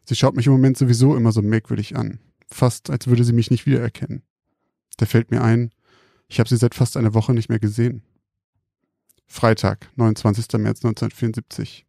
[0.04, 2.18] Sie schaut mich im Moment sowieso immer so merkwürdig an.
[2.50, 4.22] Fast, als würde sie mich nicht wiedererkennen.
[4.96, 5.70] Da fällt mir ein,
[6.34, 8.02] ich habe sie seit fast einer Woche nicht mehr gesehen.
[9.28, 10.46] Freitag, 29.
[10.54, 11.86] März 1974.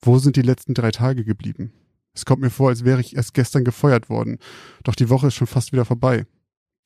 [0.00, 1.72] Wo sind die letzten drei Tage geblieben?
[2.14, 4.38] Es kommt mir vor, als wäre ich erst gestern gefeuert worden,
[4.84, 6.26] doch die Woche ist schon fast wieder vorbei.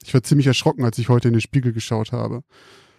[0.02, 2.44] Ich war ziemlich erschrocken, als ich heute in den Spiegel geschaut habe.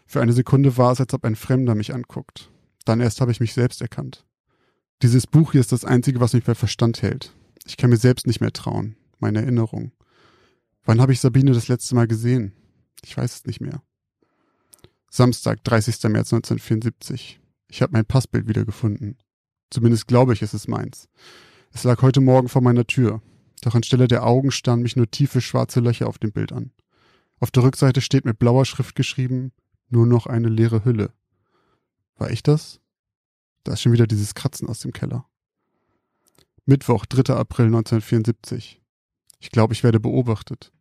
[0.05, 2.51] Für eine Sekunde war es, als ob ein Fremder mich anguckt.
[2.85, 4.27] Dann erst habe ich mich selbst erkannt.
[5.01, 7.33] Dieses Buch hier ist das Einzige, was mich bei Verstand hält.
[7.65, 8.95] Ich kann mir selbst nicht mehr trauen.
[9.17, 9.91] Meine Erinnerung.
[10.85, 12.53] Wann habe ich Sabine das letzte Mal gesehen?
[13.03, 13.81] Ich weiß es nicht mehr.
[15.09, 15.95] Samstag, 30.
[16.03, 17.39] März 1974.
[17.67, 19.17] Ich habe mein Passbild wiedergefunden.
[19.69, 21.09] Zumindest glaube ich, es ist meins.
[21.71, 23.21] Es lag heute Morgen vor meiner Tür.
[23.61, 26.71] Doch anstelle der Augen starren mich nur tiefe schwarze Löcher auf dem Bild an.
[27.39, 29.51] Auf der Rückseite steht mit blauer Schrift geschrieben,
[29.89, 31.13] nur noch eine leere Hülle.
[32.15, 32.79] War ich das?
[33.63, 35.25] Da ist schon wieder dieses Kratzen aus dem Keller.
[36.65, 37.33] Mittwoch, 3.
[37.35, 38.81] April 1974.
[39.39, 40.71] Ich glaube, ich werde beobachtet.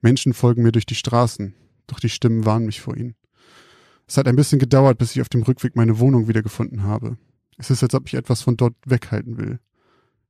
[0.00, 1.54] Menschen folgen mir durch die Straßen,
[1.86, 3.14] doch die Stimmen warnen mich vor ihnen.
[4.06, 7.18] Es hat ein bisschen gedauert, bis ich auf dem Rückweg meine Wohnung wiedergefunden habe.
[7.58, 9.58] Es ist, als ob ich etwas von dort weghalten will.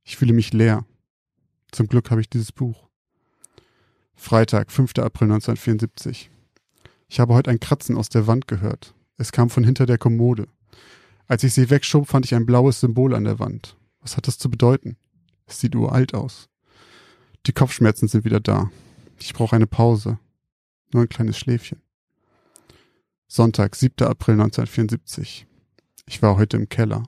[0.03, 0.85] Ich fühle mich leer.
[1.71, 2.89] Zum Glück habe ich dieses Buch.
[4.15, 4.91] Freitag, 5.
[4.97, 6.29] April 1974.
[7.07, 8.93] Ich habe heute ein Kratzen aus der Wand gehört.
[9.17, 10.47] Es kam von hinter der Kommode.
[11.27, 13.77] Als ich sie wegschob, fand ich ein blaues Symbol an der Wand.
[14.01, 14.97] Was hat das zu bedeuten?
[15.45, 16.49] Es sieht uralt aus.
[17.45, 18.71] Die Kopfschmerzen sind wieder da.
[19.21, 20.19] Ich brauche eine Pause.
[20.91, 21.81] Nur ein kleines Schläfchen.
[23.27, 24.07] Sonntag, 7.
[24.07, 25.45] April 1974.
[26.07, 27.03] Ich war heute im Keller.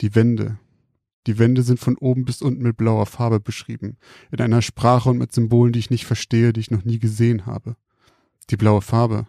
[0.00, 0.58] Die Wände.
[1.28, 3.96] Die Wände sind von oben bis unten mit blauer Farbe beschrieben,
[4.32, 7.46] in einer Sprache und mit Symbolen, die ich nicht verstehe, die ich noch nie gesehen
[7.46, 7.76] habe.
[8.50, 9.28] Die blaue Farbe.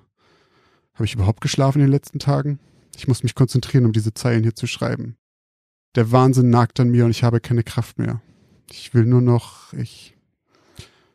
[0.95, 2.59] Habe ich überhaupt geschlafen in den letzten Tagen?
[2.97, 5.17] Ich muss mich konzentrieren, um diese Zeilen hier zu schreiben.
[5.95, 8.21] Der Wahnsinn nagt an mir und ich habe keine Kraft mehr.
[8.71, 10.12] Ich will nur noch, ich,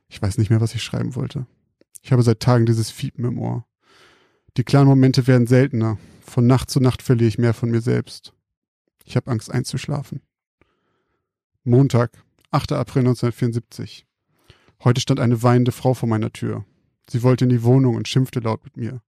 [0.09, 1.47] ich weiß nicht mehr, was ich schreiben wollte.
[2.03, 3.67] Ich habe seit Tagen dieses Fiepen im Ohr.
[4.57, 5.99] Die klaren Momente werden seltener.
[6.23, 8.33] Von Nacht zu Nacht verliere ich mehr von mir selbst.
[9.05, 10.23] Ich habe Angst einzuschlafen.
[11.65, 12.73] Montag, 8.
[12.73, 14.07] April 1974.
[14.85, 16.65] Heute stand eine weinende Frau vor meiner Tür.
[17.11, 19.03] Sie wollte in die Wohnung und schimpfte laut mit mir.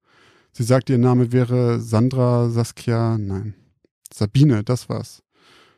[0.53, 3.55] Sie sagte, ihr Name wäre Sandra, Saskia, nein,
[4.12, 5.22] Sabine, das war's.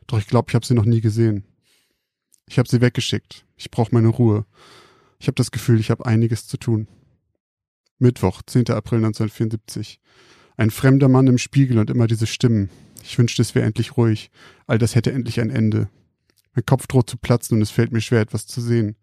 [0.07, 1.45] Doch ich glaube, ich habe sie noch nie gesehen.
[2.47, 3.45] Ich habe sie weggeschickt.
[3.55, 4.45] Ich brauche meine Ruhe.
[5.23, 6.89] Ich habe das Gefühl, ich habe einiges zu tun.
[7.97, 8.71] Mittwoch, 10.
[8.71, 10.01] April 1974.
[10.57, 12.69] Ein fremder Mann im Spiegel und immer diese Stimmen.
[13.01, 14.31] Ich wünschte, es wäre endlich ruhig.
[14.67, 15.87] All das hätte endlich ein Ende.
[16.53, 18.97] Mein Kopf droht zu platzen und es fällt mir schwer, etwas zu sehen.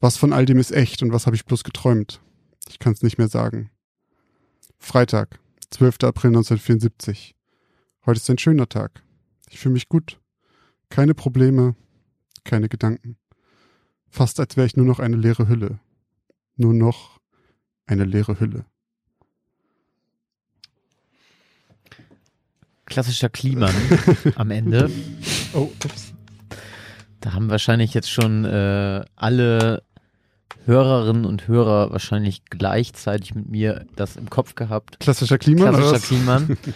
[0.00, 2.20] Was von all dem ist echt und was habe ich bloß geträumt?
[2.68, 3.70] Ich kann es nicht mehr sagen.
[4.80, 5.38] Freitag,
[5.70, 5.98] 12.
[6.02, 7.36] April 1974.
[8.04, 9.04] Heute ist ein schöner Tag.
[9.48, 10.18] Ich fühle mich gut.
[10.88, 11.76] Keine Probleme,
[12.42, 13.16] keine Gedanken.
[14.16, 15.78] Fast als wäre ich nur noch eine leere Hülle.
[16.56, 17.20] Nur noch
[17.84, 18.64] eine leere Hülle.
[22.86, 23.74] Klassischer Kliman
[24.36, 24.90] am Ende.
[25.52, 26.14] Oh, ups.
[27.20, 29.82] Da haben wahrscheinlich jetzt schon äh, alle
[30.64, 34.98] Hörerinnen und Hörer wahrscheinlich gleichzeitig mit mir das im Kopf gehabt.
[34.98, 35.68] Klassischer Klima.
[35.68, 36.56] Klassischer Kliman.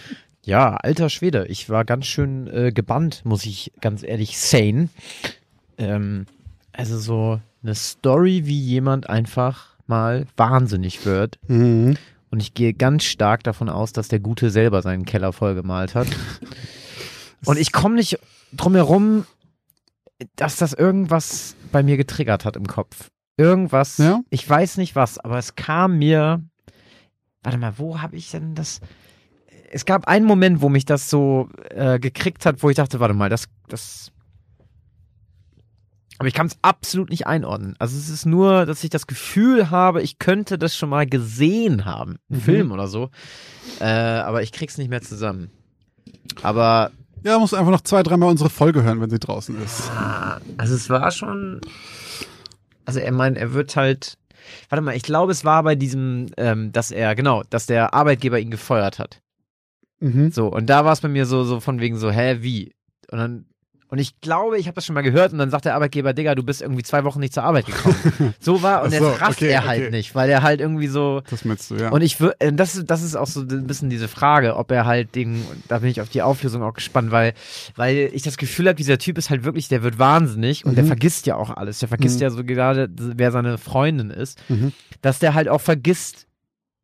[0.43, 1.45] Ja, alter Schwede.
[1.49, 4.89] Ich war ganz schön äh, gebannt, muss ich ganz ehrlich sane.
[5.77, 6.25] Ähm,
[6.73, 11.39] also so eine Story, wie jemand einfach mal wahnsinnig wird.
[11.47, 11.97] Mhm.
[12.29, 16.07] Und ich gehe ganz stark davon aus, dass der Gute selber seinen Keller vollgemalt hat.
[17.45, 18.19] Und ich komme nicht
[18.53, 19.25] drum herum,
[20.35, 23.09] dass das irgendwas bei mir getriggert hat im Kopf.
[23.37, 24.21] Irgendwas, Ja?
[24.29, 26.43] ich weiß nicht was, aber es kam mir.
[27.43, 28.81] Warte mal, wo habe ich denn das?
[29.71, 33.13] es gab einen Moment, wo mich das so äh, gekriegt hat, wo ich dachte, warte
[33.13, 34.11] mal, das, das.
[36.21, 37.73] Aber ich kann es absolut nicht einordnen.
[37.79, 41.83] Also es ist nur, dass ich das Gefühl habe, ich könnte das schon mal gesehen
[41.85, 42.17] haben.
[42.29, 42.41] Im Mhm.
[42.41, 43.09] Film oder so.
[43.79, 45.49] Äh, aber ich krieg's nicht mehr zusammen.
[46.43, 46.91] Aber
[47.23, 49.89] Ja, muss einfach noch zwei, dreimal unsere Folge hören, wenn sie draußen ist.
[49.89, 51.59] Ah, Also es war schon.
[52.85, 54.19] Also er meint, er wird halt.
[54.69, 58.39] Warte mal, ich glaube, es war bei diesem, ähm, dass er, genau, dass der Arbeitgeber
[58.39, 59.21] ihn gefeuert hat.
[59.99, 60.31] Mhm.
[60.31, 62.73] So, und da war es bei mir so, so von wegen so, hä, wie?
[63.11, 63.45] Und dann,
[63.91, 66.33] und ich glaube, ich habe das schon mal gehört und dann sagt der Arbeitgeber, Digga,
[66.33, 68.33] du bist irgendwie zwei Wochen nicht zur Arbeit gekommen.
[68.39, 69.91] so war, und so, jetzt rafft okay, er halt okay.
[69.91, 71.89] nicht, weil er halt irgendwie so, Das meinst du, ja.
[71.89, 75.13] und ich würde, das, das ist auch so ein bisschen diese Frage, ob er halt
[75.13, 77.33] den, da bin ich auf die Auflösung auch gespannt, weil,
[77.75, 80.85] weil ich das Gefühl habe, dieser Typ ist halt wirklich, der wird wahnsinnig und der
[80.85, 80.87] Mhm.
[80.87, 81.79] vergisst ja auch alles.
[81.79, 82.21] Der vergisst Mhm.
[82.23, 84.71] ja so gerade, wer seine Freundin ist, Mhm.
[85.01, 86.27] dass der halt auch vergisst,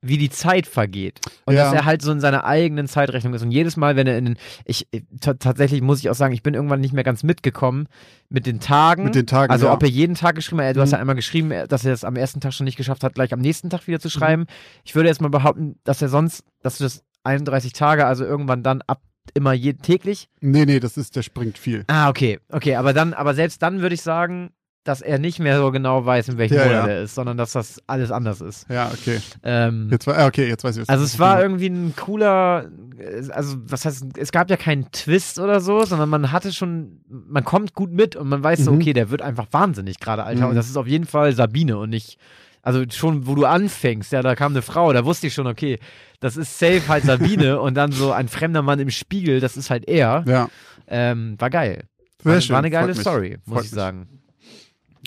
[0.01, 1.19] wie die Zeit vergeht.
[1.45, 1.65] Und Ja.
[1.65, 3.41] dass er halt so in seiner eigenen Zeitrechnung ist.
[3.41, 4.87] Und jedes Mal, wenn er in den, ich,
[5.19, 7.87] ta- tatsächlich muss ich auch sagen, ich bin irgendwann nicht mehr ganz mitgekommen
[8.29, 9.05] mit den Tagen.
[9.05, 9.73] Mit den Tagen, Also ja.
[9.73, 10.93] ob er jeden Tag geschrieben hat, du hast Mhm.
[10.95, 13.39] ja einmal geschrieben, dass er es am ersten Tag schon nicht geschafft hat, gleich am
[13.39, 14.45] nächsten Tag wieder zu schreiben.
[14.83, 18.61] Ich würde jetzt mal behaupten, dass er sonst, dass du das 31 Tage, also irgendwann
[18.63, 19.01] dann ab
[19.33, 20.29] immer je, täglich.
[20.39, 21.83] Nee, nee, das ist, der springt viel.
[21.87, 24.51] Ah, okay, okay, aber dann, aber selbst dann würde ich sagen,
[24.87, 26.93] dass er nicht mehr so genau weiß, in welchem Ja, Monat ja.
[26.93, 28.65] er ist, sondern dass das alles anders ist.
[28.69, 29.19] Ja, okay.
[29.43, 33.29] Ähm, Jetzt war, okay, jetzt weiß ich was also es war irgendwie ein cooler, äh,
[33.31, 37.43] also was heißt, es gab ja keinen Twist oder so, sondern man hatte schon, man
[37.43, 38.77] kommt gut mit und man weiß so, Mhm.
[38.77, 40.43] okay, der wird einfach wahnsinnig gerade, Alter.
[40.45, 40.49] Mhm.
[40.51, 42.17] Und das ist auf jeden Fall Sabine und nicht,
[42.61, 45.79] also schon, wo du anfängst, ja, da kam eine Frau, da wusste ich schon, okay,
[46.19, 49.69] das ist safe halt Sabine und dann so ein fremder Mann im Spiegel, das ist
[49.69, 50.23] halt er.
[50.27, 50.49] Ja,
[50.87, 51.83] Ähm, war geil.
[52.23, 52.99] War, war eine geile mich.
[52.99, 53.75] Story, muss Freut ich mich.
[53.75, 54.07] sagen.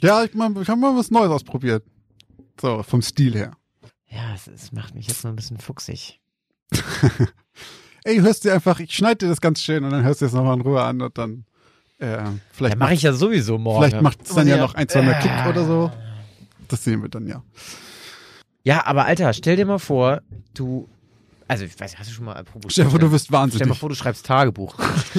[0.03, 1.85] Ja, ich, mein, ich habe mal was Neues ausprobiert.
[2.61, 3.53] So, vom Stil her.
[4.09, 6.21] Ja, es, es macht mich jetzt nur ein bisschen fuchsig.
[8.05, 10.33] Ey, hörst dir einfach, ich schneide dir das ganz schön und dann hörst du es
[10.33, 11.45] nochmal in Ruhe an und dann
[11.99, 12.19] äh,
[12.53, 13.85] vielleicht Ja, mache ich ja sowieso morgen.
[13.85, 15.49] Vielleicht macht es dann ja noch ein, zwei Mal Klick Äh.
[15.49, 15.93] oder so.
[16.69, 17.43] Das sehen wir dann ja.
[18.63, 20.23] Ja, aber Alter, stell dir mal vor,
[20.55, 20.89] du.
[21.51, 22.71] Also, ich weiß, hast du schon mal apropos.
[22.71, 23.77] Stell dir vor, du wirst Stell dir mal wahnsinnig.
[23.77, 24.77] vor, du schreibst Tagebuch.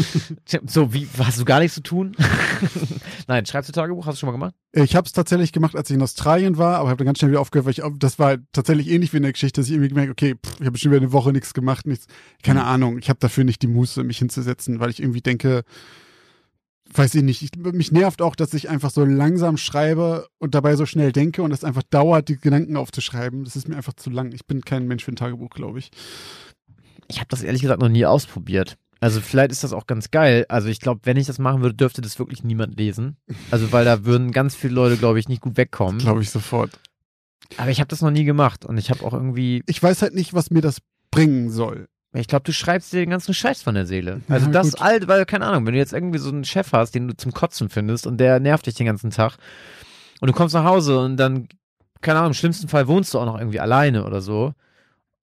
[0.65, 2.15] so, wie, hast du gar nichts zu tun?
[3.27, 4.05] Nein, schreibst du Tagebuch?
[4.05, 4.55] Hast du schon mal gemacht?
[4.71, 7.32] Ich habe es tatsächlich gemacht, als ich in Australien war, aber habe dann ganz schnell
[7.32, 9.89] wieder aufgehört, weil ich, das war tatsächlich ähnlich wie in der Geschichte, dass ich irgendwie
[9.89, 12.07] gemerkt okay, pff, ich habe schon wieder eine Woche nichts gemacht, nichts.
[12.43, 15.65] Keine Ahnung, ich habe dafür nicht die Muße, mich hinzusetzen, weil ich irgendwie denke,
[16.93, 20.75] weiß ich nicht, ich, mich nervt auch, dass ich einfach so langsam schreibe und dabei
[20.75, 23.43] so schnell denke und es einfach dauert, die Gedanken aufzuschreiben.
[23.43, 24.31] Das ist mir einfach zu lang.
[24.33, 25.91] Ich bin kein Mensch für ein Tagebuch, glaube ich.
[27.07, 28.77] Ich habe das ehrlich gesagt noch nie ausprobiert.
[28.99, 30.45] Also vielleicht ist das auch ganz geil.
[30.47, 33.17] Also ich glaube, wenn ich das machen würde, dürfte das wirklich niemand lesen.
[33.49, 35.99] Also weil da würden ganz viele Leute, glaube ich, nicht gut wegkommen.
[35.99, 36.79] Glaube ich sofort.
[37.57, 40.13] Aber ich habe das noch nie gemacht und ich habe auch irgendwie, Ich weiß halt
[40.13, 40.77] nicht, was mir das
[41.09, 41.87] bringen soll.
[42.14, 44.22] Ich glaube, du schreibst dir den ganzen Scheiß von der Seele.
[44.28, 44.82] Also Ja, das gut.
[44.82, 47.32] alt, weil keine Ahnung, wenn du jetzt irgendwie so einen Chef hast, den du zum
[47.34, 49.38] Kotzen findest und der nervt dich den ganzen Tag
[50.20, 51.47] und du kommst nach Hause und dann,
[52.01, 54.53] keine Ahnung, im schlimmsten Fall wohnst du auch noch irgendwie alleine oder so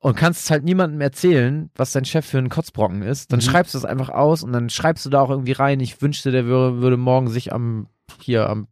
[0.01, 3.45] und kannst es halt niemandem erzählen, was dein Chef für ein Kotzbrocken ist, dann Mhm.
[3.45, 6.31] schreibst du es einfach aus und dann schreibst du da auch irgendwie rein, ich wünschte,
[6.31, 7.89] der würde, würde morgen sich am,
[8.23, 8.67] hier, am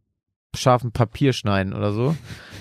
[0.57, 2.17] scharfen Papier schneiden oder so.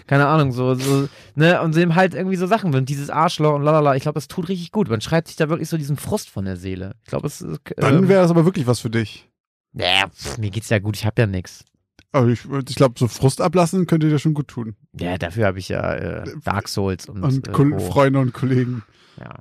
[0.08, 3.64] Keine Ahnung, so, so, ne, und dem halt irgendwie so Sachen, und dieses Arschloch und
[3.64, 4.88] lalala, ich glaube, das tut richtig gut.
[4.88, 6.96] Man schreibt sich da wirklich so diesen Frust von der Seele.
[7.04, 9.28] Ich glaube, es ist, Dann ähm, wäre das aber wirklich was für dich.
[9.74, 11.66] ja, pff, mir geht's ja gut, ich habe ja nix.
[12.12, 14.76] Aber ich, ich glaube, so Frust ablassen könnte dir schon gut tun.
[14.98, 17.80] Ja, dafür habe ich ja äh, Dark Souls und, Und äh.
[17.80, 18.84] Freunde und Kollegen.
[19.20, 19.34] Ja.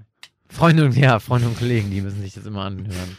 [0.49, 3.17] Freunde und ja, Freunde und Kollegen, die müssen sich das immer anhören.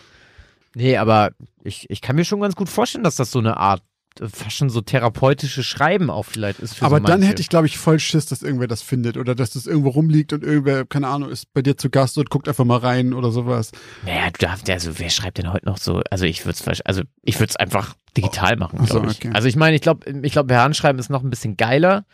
[0.74, 1.32] Nee, aber
[1.64, 3.86] ich, ich kann mir schon ganz gut vorstellen, dass das so eine Art äh,
[4.22, 7.68] fast schon so therapeutische Schreiben auch vielleicht ist für Aber so dann hätte ich, glaube
[7.68, 11.08] ich, voll Schiss, dass irgendwer das findet oder dass das irgendwo rumliegt und irgendwer, keine
[11.08, 13.72] Ahnung, ist bei dir zu Gast und guckt einfach mal rein oder sowas.
[14.06, 16.02] Naja, du darfst, also wer schreibt denn heute noch so?
[16.10, 19.18] Also ich würde es also ich würde es einfach digital machen, Ach so, glaube ich.
[19.18, 19.32] okay.
[19.34, 22.06] Also ich meine, ich glaube, ich glaube, per Handschreiben ist noch ein bisschen geiler.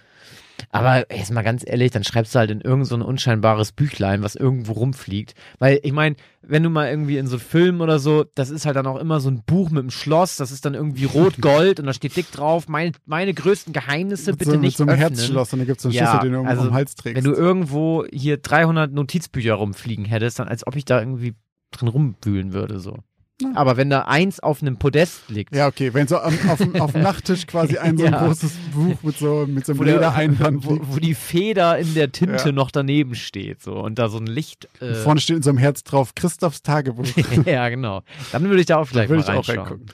[0.72, 4.24] Aber jetzt mal ganz ehrlich, dann schreibst du halt in irgend so ein unscheinbares Büchlein,
[4.24, 5.34] was irgendwo rumfliegt.
[5.60, 8.78] Weil ich meine, wenn du mal irgendwie in so Filmen oder so, das ist halt
[8.78, 11.88] dann auch immer so ein Buch mit einem Schloss, das ist dann irgendwie rot-gold und
[11.88, 14.94] da steht dick drauf, mein, meine größten Geheimnisse Mit bitte so, nicht mit so einem
[14.94, 15.18] öffnen.
[15.18, 16.96] Herzschloss und dann gibt es so einen Ja, Schlüssel, den du irgendwo also, am Hals
[16.96, 17.18] trägst.
[17.18, 21.36] Wenn du irgendwo hier 300 Notizbücher rumfliegen hättest, dann als ob ich da irgendwie
[21.72, 22.98] drin rumwühlen würde, so.
[23.42, 23.50] Ja.
[23.56, 26.92] Aber wenn da eins auf einem Podest liegt, ja, okay, wenn so auf, dem, auf
[26.94, 28.26] dem Nachttisch quasi ein so ein Ja.
[28.26, 32.46] großes Buch mit so, mit so einem Ledereinband wo, wo die Feder in der Tinte
[32.48, 32.52] Ja.
[32.52, 34.68] noch daneben steht, so und da so ein Licht.
[34.82, 37.06] Äh, Vorne steht in so einem Herz drauf, Christophs Tagebuch.
[37.46, 38.04] ja, genau.
[38.32, 39.86] Dann würde ich da auch vielleicht würde mal ich auch reingucken.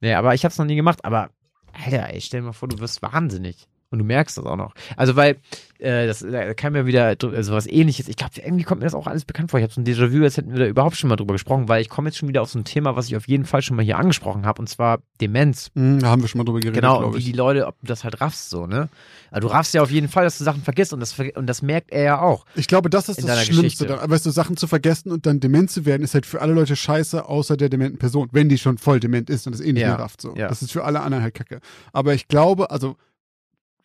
[0.00, 1.30] Nee, aber ich hab's noch nie gemacht, aber
[1.72, 3.66] Alter, ey, stell dir mal vor, du wirst wahnsinnig.
[3.90, 4.74] Und du merkst das auch noch.
[4.96, 5.36] Also weil,
[5.84, 8.08] äh, das da kam mir wieder dr- so was ähnliches.
[8.08, 9.60] Ich glaube, irgendwie kommt mir das auch alles bekannt vor.
[9.60, 11.80] Ich habe so ein Déjà-vu, als hätten wir da überhaupt schon mal drüber gesprochen, weil
[11.82, 13.76] ich komme jetzt schon wieder auf so ein Thema, was ich auf jeden Fall schon
[13.76, 15.70] mal hier angesprochen habe, und zwar Demenz.
[15.74, 17.86] Hm, da haben wir schon mal drüber geredet, Genau, und wie die Leute, ob du
[17.86, 18.88] das halt raffst, so, ne?
[19.30, 21.60] Also du raffst ja auf jeden Fall, dass du Sachen vergisst und das, und das
[21.62, 22.44] merkt er ja auch.
[22.54, 23.86] Ich glaube, das ist das Schlimmste.
[23.86, 26.52] Dann, weißt du, Sachen zu vergessen und dann dement zu werden, ist halt für alle
[26.52, 29.72] Leute scheiße, außer der dementen Person, wenn die schon voll dement ist und das eh
[29.72, 30.20] nicht Ja, mehr rafft.
[30.20, 30.34] So.
[30.36, 30.48] ja.
[30.48, 31.60] Das ist für alle anderen halt kacke.
[31.92, 32.96] Aber ich glaube, also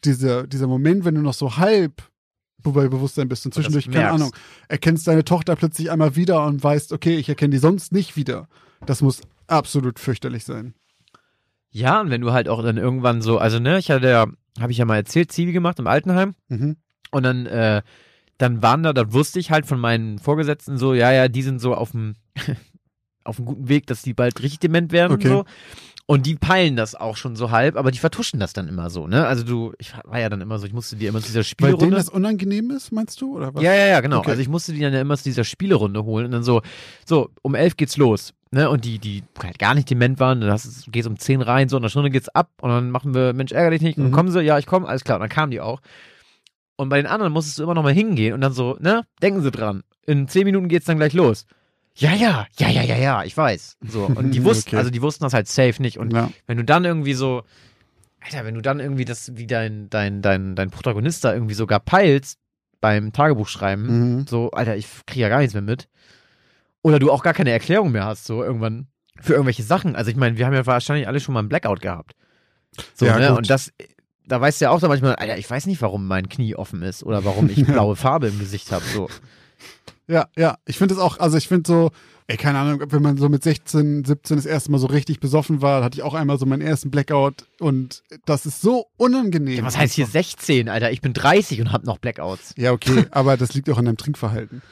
[0.05, 2.03] dieser, dieser Moment, wenn du noch so halb
[2.63, 4.11] bei Bewusstsein bist und zwischendurch, keine.
[4.11, 4.35] Ahnung,
[4.67, 8.47] erkennst deine Tochter plötzlich einmal wieder und weißt, okay, ich erkenne die sonst nicht wieder.
[8.85, 10.73] Das muss absolut fürchterlich sein.
[11.71, 14.25] Ja, und wenn du halt auch dann irgendwann so, also ne, ich hatte ja,
[14.59, 16.35] habe ich ja mal erzählt, Zivi gemacht im Altenheim.
[16.47, 16.77] Mhm.
[17.11, 17.81] Und dann, äh,
[18.37, 21.59] dann waren da, da wusste ich halt von meinen Vorgesetzten so, ja, ja, die sind
[21.59, 22.15] so auf dem,
[23.23, 25.29] auf einem guten Weg, dass die bald richtig dement werden Okay.
[25.29, 25.45] und so.
[26.11, 29.05] Und die peilen das auch schon so halb, aber die vertuschen das dann immer so,
[29.05, 29.27] ne?
[29.27, 31.43] Also du, ich war ja dann immer so, ich musste dir immer zu dieser Weil
[31.43, 31.85] Spielrunde.
[31.85, 33.35] denen das unangenehm ist, meinst du?
[33.37, 33.61] Oder was?
[33.61, 34.17] Ja, ja, ja, genau.
[34.17, 34.31] Okay.
[34.31, 36.63] Also ich musste die dann ja immer zu dieser Spielerunde holen und dann so,
[37.05, 38.33] so, um elf geht's los.
[38.49, 38.67] Ne?
[38.71, 40.57] Und die, die halt gar nicht dement waren, du,
[40.91, 43.51] gehst um zehn rein, so, in einer Stunde geht's ab und dann machen wir, Mensch,
[43.51, 43.97] ärger dich nicht.
[43.99, 44.15] Und dann Mhm.
[44.15, 45.17] kommen sie, ja, ich komme, alles klar.
[45.17, 45.79] Und dann kamen die auch.
[46.75, 49.43] Und bei den anderen musstest du immer noch mal hingehen und dann so, ne, denken
[49.43, 49.83] sie dran.
[50.07, 51.45] In zehn Minuten geht's dann gleich los.
[51.99, 53.77] Ja, ja, ja, ja, ja, ja, ich weiß.
[53.87, 54.05] So.
[54.05, 54.77] Und die wussten, Okay.
[54.77, 55.97] also die wussten das halt safe nicht.
[55.99, 56.31] Und ja.
[56.47, 57.43] wenn du dann irgendwie so,
[58.21, 61.79] Alter, wenn du dann irgendwie das, wie dein, dein, dein, dein Protagonist da irgendwie sogar
[61.79, 62.37] peilst
[62.81, 64.27] beim Tagebuchschreiben, Mhm.
[64.27, 65.87] so, Alter, ich kriege ja gar nichts mehr mit.
[66.81, 68.87] Oder du auch gar keine Erklärung mehr hast, so irgendwann
[69.19, 69.97] für irgendwelche Sachen.
[69.97, 72.13] Also ich meine, wir haben ja wahrscheinlich alle schon mal einen Blackout gehabt.
[72.93, 73.27] So, Ja, ne?
[73.29, 73.37] gut.
[73.39, 73.73] Und das,
[74.25, 76.81] da weißt du ja auch dann manchmal, Alter, ich weiß nicht, warum mein Knie offen
[76.81, 78.85] ist oder warum ich blaue Farbe im Gesicht habe.
[78.85, 79.09] So.
[80.09, 80.57] Ja, ja.
[80.65, 81.91] Ich finde es auch, also ich finde so,
[82.27, 85.61] ey, keine Ahnung, wenn man so mit 16, 17 das erste Mal so richtig besoffen
[85.61, 89.57] war, hatte ich auch einmal so meinen ersten Blackout und das ist so unangenehm.
[89.59, 90.91] Ja, was heißt hier 16, Alter?
[90.91, 92.55] Ich bin 30 und hab noch Blackouts.
[92.57, 94.63] Ja, okay, aber das liegt auch an deinem Trinkverhalten.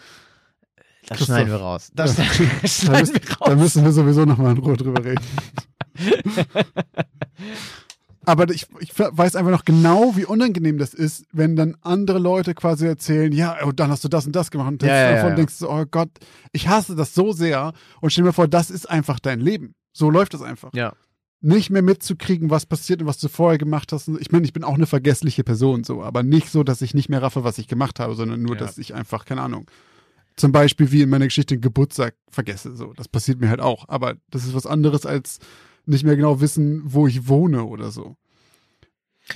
[1.07, 1.27] Das Christoph.
[1.35, 1.91] schneiden wir raus.
[1.93, 3.55] Das Da, schneiden müssen, wir da raus.
[3.57, 5.23] müssen wir sowieso nochmal in Ruhe drüber reden.
[8.28, 12.53] Aber ich, ich weiß einfach noch genau, wie unangenehm das ist, wenn dann andere Leute
[12.53, 14.69] quasi erzählen, ja, und dann hast du das und das gemacht.
[14.69, 15.36] Und Ja, ja, davon ja.
[15.36, 16.09] denkst du, oh Gott,
[16.51, 17.71] ich hasse das so sehr.
[18.01, 19.75] Und stell mal vor, das ist einfach dein Leben.
[19.93, 20.71] So läuft es einfach.
[20.73, 20.91] Ja.
[21.39, 24.09] Nicht mehr mitzukriegen, was passiert und was du vorher gemacht hast.
[24.19, 27.07] Ich meine, ich bin auch eine vergessliche Person, so, aber nicht so, dass ich nicht
[27.07, 28.59] mehr raffe, was ich gemacht habe, sondern nur, Ja.
[28.59, 29.71] dass ich einfach, keine Ahnung,
[30.36, 32.75] zum Beispiel wie in meiner Geschichte Geburtstag vergesse.
[32.75, 33.86] So, das passiert mir halt auch.
[33.88, 35.39] Aber das ist was anderes als
[35.88, 38.15] nicht mehr genau wissen, wo ich wohne oder so.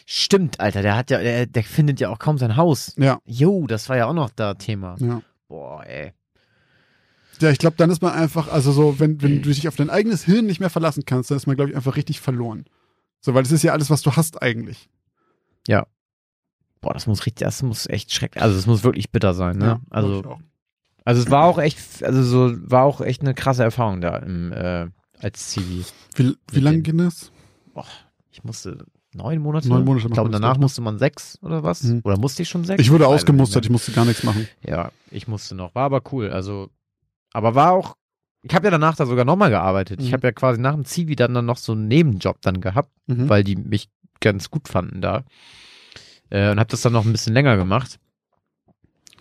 [0.05, 2.93] Stimmt, Alter, der hat ja, der, der findet ja auch kaum sein Haus.
[2.97, 4.95] Ja, Jo, das war ja auch noch da Thema.
[4.99, 5.21] ja.
[5.47, 6.13] Boah, ey.
[7.41, 9.89] Ja, ich glaube, dann ist man einfach, also so, wenn, wenn du dich auf dein
[9.89, 12.63] eigenes Hirn nicht mehr verlassen kannst, dann ist man, glaube ich, einfach richtig verloren.
[13.19, 14.89] So, weil das ist ja alles, was du hast eigentlich.
[16.81, 19.65] Boah, das muss richtig, das muss echt schrecklich, also es muss wirklich bitter sein, ne?
[19.65, 20.37] Ja, also,
[21.05, 24.51] also es war auch echt, also so, war auch echt eine krasse Erfahrung da im,
[24.51, 24.87] äh,
[25.21, 25.85] als Zivi.
[26.15, 27.31] Wie, wie mit lang den- ging das?
[28.31, 29.67] Ich musste neun Monate.
[29.67, 30.61] Neun Monate Ich glaube, danach ne?
[30.61, 31.83] musste man sechs oder was?
[31.83, 32.01] Mhm.
[32.03, 32.81] Oder musste ich schon sechs?
[32.81, 34.47] Ich wurde ausgemustert, ich musste gar nichts machen.
[34.65, 35.75] Ja, ich musste noch.
[35.75, 36.29] War aber cool.
[36.29, 36.69] Also,
[37.33, 37.97] aber war auch.
[38.43, 40.01] Ich habe ja danach da sogar nochmal gearbeitet.
[40.01, 40.13] Ich Mhm.
[40.13, 43.29] habe ja quasi nach dem Zivi dann, dann noch so einen Nebenjob dann gehabt, Mhm.
[43.29, 43.89] weil die mich
[44.21, 45.23] ganz gut fanden da.
[46.29, 47.99] Äh, und habe das dann noch ein bisschen länger gemacht.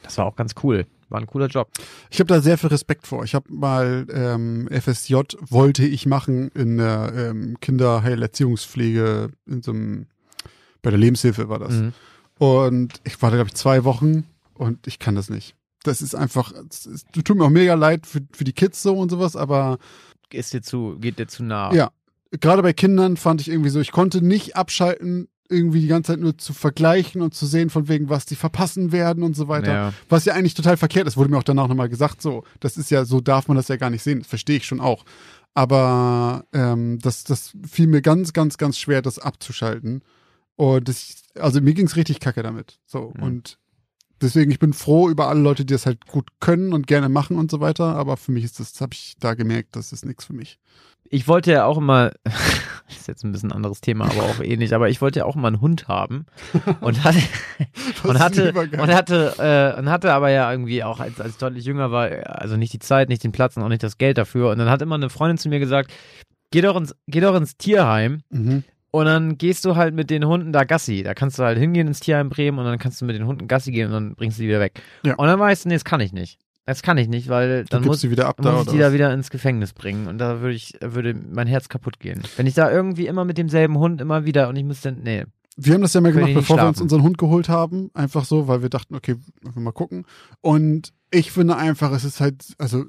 [0.03, 0.87] Das war auch ganz cool.
[1.11, 1.69] War ein cooler Job.
[2.11, 3.25] Ich habe da sehr viel Respekt vor.
[3.25, 10.07] Ich habe mal ähm, FSJ wollte ich machen in der ähm, Kinderheilerziehungspflege in so einem
[10.83, 11.75] bei der Lebenshilfe war das.
[11.75, 11.93] Mhm.
[12.39, 15.55] Und ich war da glaube ich zwei Wochen und ich kann das nicht.
[15.83, 19.11] Das ist einfach, es tut mir auch mega leid für, für die Kids so und
[19.11, 19.79] sowas, aber
[20.31, 21.73] Ist dir zu, geht dir zu nah.
[21.73, 21.91] ja,
[22.39, 26.21] gerade bei Kindern fand ich irgendwie so, ich konnte nicht abschalten, irgendwie die ganze Zeit
[26.21, 29.73] nur zu vergleichen und zu sehen, von wegen, was die verpassen werden und so weiter.
[29.73, 29.95] Ja.
[30.09, 32.91] Was ja eigentlich total verkehrt ist, wurde mir auch danach nochmal gesagt, so, das ist
[32.91, 35.05] ja, so darf man das ja gar nicht sehen, das verstehe ich schon auch.
[35.55, 40.03] Aber ähm, das, das fiel mir ganz, ganz, ganz schwer, das abzuschalten.
[40.57, 42.79] Und das, also mir ging's richtig kacke damit.
[42.87, 43.13] So.
[43.17, 43.23] Mhm.
[43.23, 43.59] Und
[44.21, 47.37] deswegen, ich bin froh über alle Leute, die das halt gut können und gerne machen
[47.37, 47.97] und so weiter.
[47.97, 50.59] Aber für mich ist das, habe ich da gemerkt, das ist nichts für mich.
[51.13, 54.41] Ich wollte ja auch immer, das ist jetzt ein bisschen ein anderes Thema, aber auch
[54.41, 56.25] ähnlich, aber ich wollte ja auch immer einen Hund haben
[56.81, 57.19] und hatte,
[58.05, 59.35] und hatte, und hatte,
[59.77, 62.09] äh, und hatte aber ja irgendwie auch, als, als ich deutlich jünger war,
[62.41, 64.51] also nicht die Zeit, nicht den Platz und auch nicht das Geld dafür.
[64.51, 65.93] Und dann hat immer eine Freundin zu mir gesagt,
[66.53, 68.63] geh doch ins, geh doch ins Tierheim Mhm.
[68.93, 71.03] und dann gehst du halt mit den Hunden da Gassi.
[71.03, 73.49] Da kannst du halt hingehen ins Tierheim Bremen und dann kannst du mit den Hunden
[73.49, 74.81] Gassi gehen und dann bringst du die wieder weg.
[75.05, 75.15] Ja.
[75.17, 76.39] Und dann weißt du, nee, das kann ich nicht.
[76.71, 78.79] Das kann ich nicht, weil Dann dann muss, wieder ab dann da muss ich die
[78.79, 82.23] da wieder ins Gefängnis bringen und da würde ich, würde mein Herz kaputt gehen.
[82.37, 85.25] Wenn ich da irgendwie immer mit demselben Hund immer wieder und ich müsste, nee,
[85.57, 86.83] Wir haben das ja mal gemacht, bevor wir uns schlafen.
[86.85, 87.91] unseren Hund geholt haben.
[87.93, 89.17] Einfach so, weil wir dachten, okay,
[89.57, 90.07] mal gucken.
[90.43, 92.85] Und ich finde einfach, es ist halt, also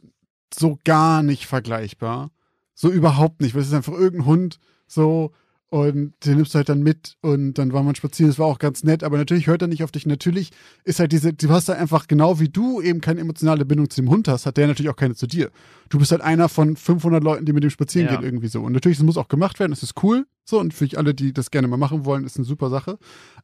[0.53, 2.29] so gar nicht vergleichbar.
[2.75, 5.32] So überhaupt nicht, weil es ist einfach irgendein Hund, so,
[5.72, 8.59] und den nimmst du halt dann mit und dann war man spazieren, das war auch
[8.59, 10.05] ganz nett, aber natürlich hört er nicht auf dich.
[10.05, 10.51] Natürlich
[10.84, 14.01] ist halt diese, du hast da einfach genau wie du eben keine emotionale Bindung zu
[14.01, 15.49] dem Hund hast, hat der natürlich auch keine zu dir.
[15.88, 18.15] Du bist halt einer von 500 Leuten, die mit dem spazieren Ja.
[18.17, 18.59] gehen irgendwie so.
[18.61, 21.32] Und natürlich, es muss auch gemacht werden, das ist cool, so, und für alle, die
[21.32, 22.97] das gerne mal machen wollen, ist eine super Sache.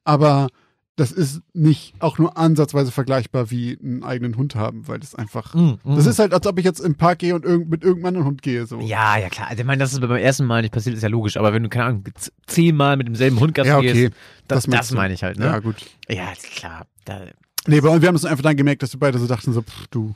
[0.03, 0.49] Aber
[0.97, 5.53] das ist nicht auch nur ansatzweise vergleichbar wie einen eigenen Hund haben, weil das einfach,
[5.53, 5.95] Mm, mm.
[5.95, 8.27] das ist halt, als ob ich jetzt im Park gehe und irgend, mit irgendeinem anderen
[8.27, 8.79] Hund gehe, so.
[8.79, 9.47] Ja, ja klar.
[9.47, 11.37] Also, ich meine, dass es beim ersten Mal nicht passiert, ist ja logisch.
[11.37, 12.03] Aber wenn du, keine Ahnung,
[12.47, 13.93] zehnmal mit demselben Hund Gassi Ja, okay.
[13.93, 14.13] gehst,
[14.47, 15.45] das, Das das meine ich halt, ne?
[15.45, 15.75] Ja, gut.
[16.09, 16.87] Ja, ist klar.
[17.05, 17.21] Da,
[17.67, 19.87] Nee, aber wir haben es einfach dann gemerkt, dass wir beide so dachten, so, pff,
[19.91, 20.15] du,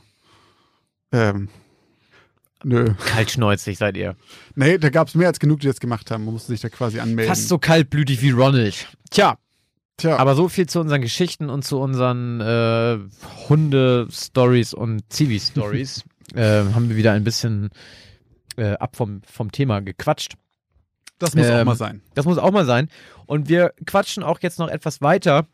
[1.12, 1.48] ähm,
[2.64, 2.94] nö.
[3.04, 4.16] kaltschnäuzig seid ihr.
[4.54, 6.24] Nee, da gab es mehr als genug, die das gemacht haben.
[6.24, 7.28] Man musste sich da quasi anmelden.
[7.28, 8.88] Fast so kaltblütig wie Ronald.
[9.10, 9.36] Tja,
[9.96, 12.98] Tja, aber so viel zu unseren Geschichten und zu unseren äh,
[13.48, 16.04] Hunde-Stories und Zivi-Stories.
[16.34, 17.70] äh, haben wir wieder ein bisschen
[18.56, 20.34] äh, ab vom, vom Thema gequatscht.
[21.18, 22.02] das muss auch ähm, mal sein.
[22.14, 22.88] Das muss auch mal sein.
[23.26, 25.46] Und wir quatschen auch jetzt noch etwas weiter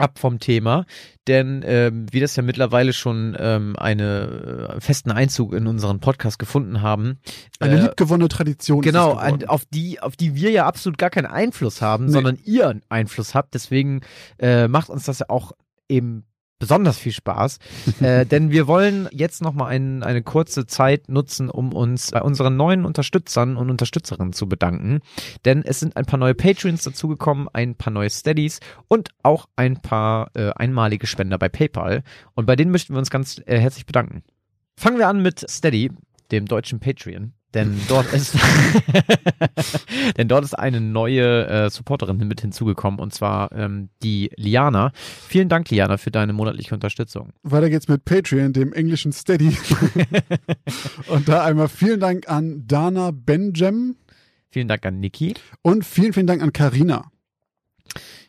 [0.00, 0.86] ab vom Thema,
[1.28, 6.38] denn ähm, wie das ja mittlerweile schon ähm, eine äh, festen Einzug in unseren Podcast
[6.38, 7.18] gefunden haben.
[7.58, 8.80] Eine äh, liebgewonnene Tradition.
[8.82, 12.12] Genau, an, auf die, auf die wir ja absolut gar keinen Einfluss haben, Nee.
[12.12, 13.54] sondern ihr einen Einfluss habt.
[13.54, 14.00] Deswegen
[14.38, 15.52] äh, macht uns das ja auch
[15.88, 16.24] eben
[16.60, 17.58] besonders viel Spaß.
[18.00, 22.56] äh, denn wir wollen jetzt nochmal ein, eine kurze Zeit nutzen, um uns bei unseren
[22.56, 25.00] neuen Unterstützern und Unterstützerinnen zu bedanken.
[25.44, 29.82] Denn es sind ein paar neue Patreons dazugekommen, ein paar neue Steadies und auch ein
[29.82, 32.04] paar äh, einmalige Spender bei PayPal.
[32.34, 34.22] Und bei denen möchten wir uns ganz äh, herzlich bedanken.
[34.76, 35.90] Fangen wir an mit Steady,
[36.30, 37.32] dem deutschen Patreon.
[37.54, 38.36] Denn dort ist,
[40.16, 44.92] denn dort ist eine neue äh, Supporterin mit hinzugekommen und zwar ähm, die Liana.
[44.94, 47.32] Vielen Dank, Liana, für deine monatliche Unterstützung.
[47.42, 49.56] Weiter geht's mit Patreon, dem englischen Steady.
[51.08, 53.96] und da einmal vielen Dank an Dana Benjem
[54.52, 55.34] Vielen Dank an Niki.
[55.62, 57.10] und vielen, vielen Dank an Karina.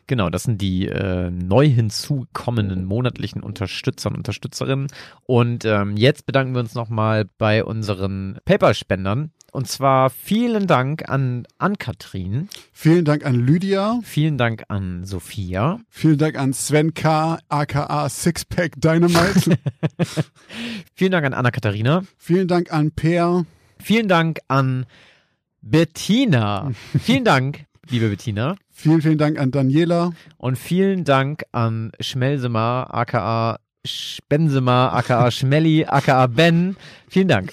[0.08, 4.88] Genau, das sind die äh, neu hinzukommenden monatlichen Unterstützer und Unterstützerinnen.
[5.24, 9.30] Und ähm, jetzt bedanken wir uns nochmal bei unseren PayPal-Spendern.
[9.52, 14.00] Und zwar vielen Dank an Ann-Kathrin, Vielen Dank an Lydia.
[14.02, 19.58] vielen Dank an Sophia, Vielen Dank an Sven K., aka Sixpack Dynamite.
[20.94, 23.44] vielen Dank an Anna-Katharina, vielen Dank an Per.
[23.78, 24.86] vielen Dank an
[25.60, 26.72] Bettina.
[26.98, 28.56] vielen Dank, liebe Bettina.
[28.70, 30.12] Vielen, vielen Dank an Daniela.
[30.38, 36.76] Und vielen Dank an Schmelsemar, aka Spensemar, aka Schmelli, aka Ben.
[37.08, 37.52] Vielen Dank.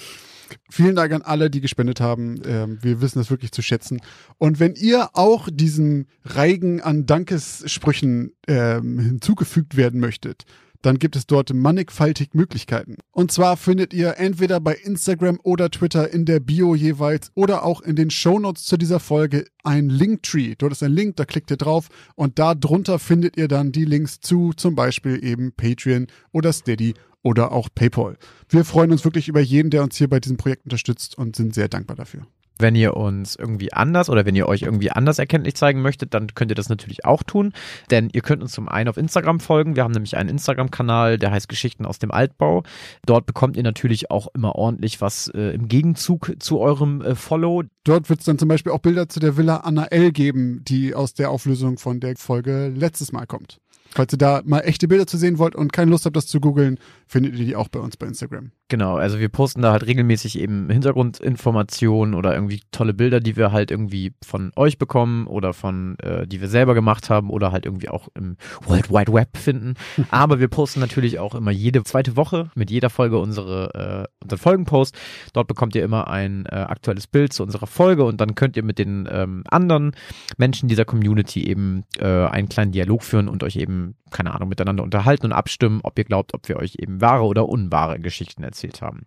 [0.72, 2.42] Vielen Dank an alle, die gespendet haben.
[2.46, 4.02] Ähm, wir wissen das wirklich zu schätzen.
[4.38, 10.46] Und wenn ihr auch diesem Reigen an Dankessprüchen ähm, hinzugefügt werden möchtet,
[10.82, 12.96] dann gibt es dort mannigfaltig Möglichkeiten.
[13.12, 17.82] Und zwar findet ihr entweder bei Instagram oder Twitter in der Bio jeweils oder auch
[17.82, 20.56] in den Shownotes zu dieser Folge ein Linktree.
[20.58, 23.86] Dort ist ein Link, da klickt ihr drauf und da drunter findet ihr dann die
[23.86, 28.18] Links zu zum Beispiel eben Patreon oder Steady oder auch PayPal.
[28.48, 31.54] Wir freuen uns wirklich über jeden, der uns hier bei diesem Projekt unterstützt und sind
[31.54, 32.26] sehr dankbar dafür.
[32.60, 36.28] Wenn ihr uns irgendwie anders oder wenn ihr euch irgendwie anders erkenntlich zeigen möchtet, dann
[36.36, 37.54] könnt ihr das natürlich auch tun.
[37.90, 39.76] Denn ihr könnt uns zum einen auf Instagram folgen.
[39.76, 42.64] Wir haben nämlich einen Instagram-Kanal, der heißt Geschichten aus dem Altbau.
[43.06, 47.64] Dort bekommt ihr natürlich auch immer ordentlich was äh, im Gegenzug zu eurem äh, Follow.
[47.86, 50.94] Dort wird es dann zum Beispiel auch Bilder zu der Villa Anna L geben, die
[50.94, 53.60] aus der Auflösung von der Folge letztes Mal kommt.
[53.96, 56.40] Falls ihr da mal echte Bilder zu sehen wollt und keine Lust habt, das zu
[56.40, 58.52] googeln, findet ihr die auch bei uns bei Instagram.
[58.68, 63.52] Genau, also wir posten da halt regelmäßig eben Hintergrundinformationen oder irgendwie tolle Bilder, die wir
[63.52, 67.66] halt irgendwie von euch bekommen oder von, äh, die wir selber gemacht haben oder halt
[67.66, 69.74] irgendwie auch im World Wide Web finden.
[70.12, 74.40] Aber wir posten natürlich auch immer jede zweite Woche mit jeder Folge unsere, äh, unseren
[74.40, 74.96] Folgenpost.
[75.34, 78.64] Dort bekommt ihr immer ein äh, aktuelles Bild zu unserer Folge und dann könnt ihr
[78.64, 79.94] mit den ähm, anderen
[80.38, 83.79] Menschen dieser Community eben äh, einen kleinen Dialog führen und euch eben,
[84.12, 87.48] keine Ahnung, miteinander unterhalten und abstimmen, ob ihr glaubt, ob wir euch eben wahre oder
[87.48, 89.04] unwahre Geschichten erzählt haben.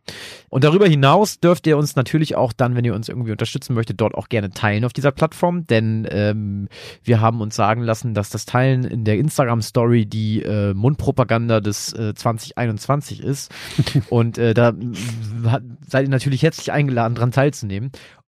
[0.49, 4.01] Und darüber hinaus dürft ihr uns natürlich auch dann, wenn ihr uns irgendwie unterstützen möchtet,
[4.01, 6.69] dort auch gerne teilen auf dieser Plattform, denn ähm,
[7.03, 11.93] wir haben uns sagen lassen, dass das Teilen in der Instagram-Story die äh, Mundpropaganda des
[11.95, 13.53] äh, 2021 ist.
[14.09, 14.73] Und äh, da
[15.47, 17.91] hat- seid ihr natürlich herzlich eingeladen, dran teilzunehmen.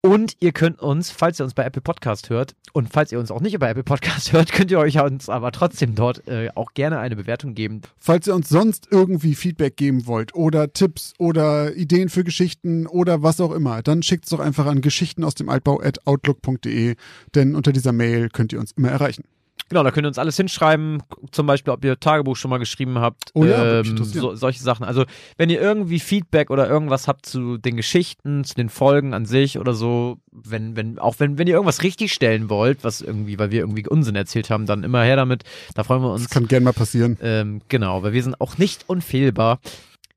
[0.08, 3.30] Und ihr könnt uns, falls ihr uns bei Apple Podcast hört und falls ihr uns
[3.30, 6.74] auch nicht bei Apple Podcast hört, könnt ihr euch uns aber trotzdem dort äh, auch
[6.76, 7.82] gerne eine Bewertung geben.
[7.98, 13.22] Falls ihr uns sonst irgendwie Feedback geben wollt oder Tipps oder Ideen für Geschichten oder
[13.22, 16.96] was auch immer, dann schickt es doch einfach an geschichten aus dem Altbau at outlook.de,
[17.36, 19.26] denn unter dieser Mail könnt ihr uns immer erreichen.
[19.70, 23.00] Genau, da könnt ihr uns alles hinschreiben, zum Beispiel, ob ihr Tagebuch schon mal geschrieben
[23.00, 24.86] habt, Oh ja, ähm, so, solche Sachen.
[24.86, 25.04] Also,
[25.38, 29.60] wenn ihr irgendwie Feedback oder irgendwas habt zu den Geschichten, zu den Folgen an sich
[29.60, 33.52] oder so, wenn, wenn, auch wenn, wenn ihr irgendwas richtig stellen wollt, was irgendwie, weil
[33.52, 35.44] wir irgendwie Unsinn erzählt haben, dann immer her damit.
[35.76, 36.24] Da freuen wir uns.
[36.24, 37.18] Das kann gern mal passieren.
[37.22, 39.60] Ähm, genau, weil wir sind auch nicht unfehlbar.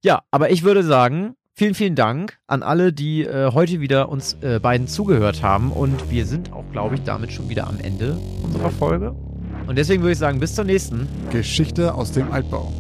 [0.03, 4.35] Ja, aber ich würde sagen, vielen, vielen Dank an alle, die äh, heute wieder uns
[4.41, 5.73] äh, beiden zugehört haben.
[5.73, 9.15] Und wir sind auch, glaube ich, damit schon wieder am Ende unserer Folge.
[9.67, 11.09] Und deswegen würde ich sagen, bis zur nächsten.
[11.31, 12.73] Geschichte aus dem Altbau.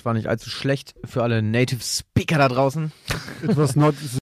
[0.00, 2.90] Englisch war nicht allzu schlecht für alle Native Speaker da draußen.
[3.42, 3.94] It was not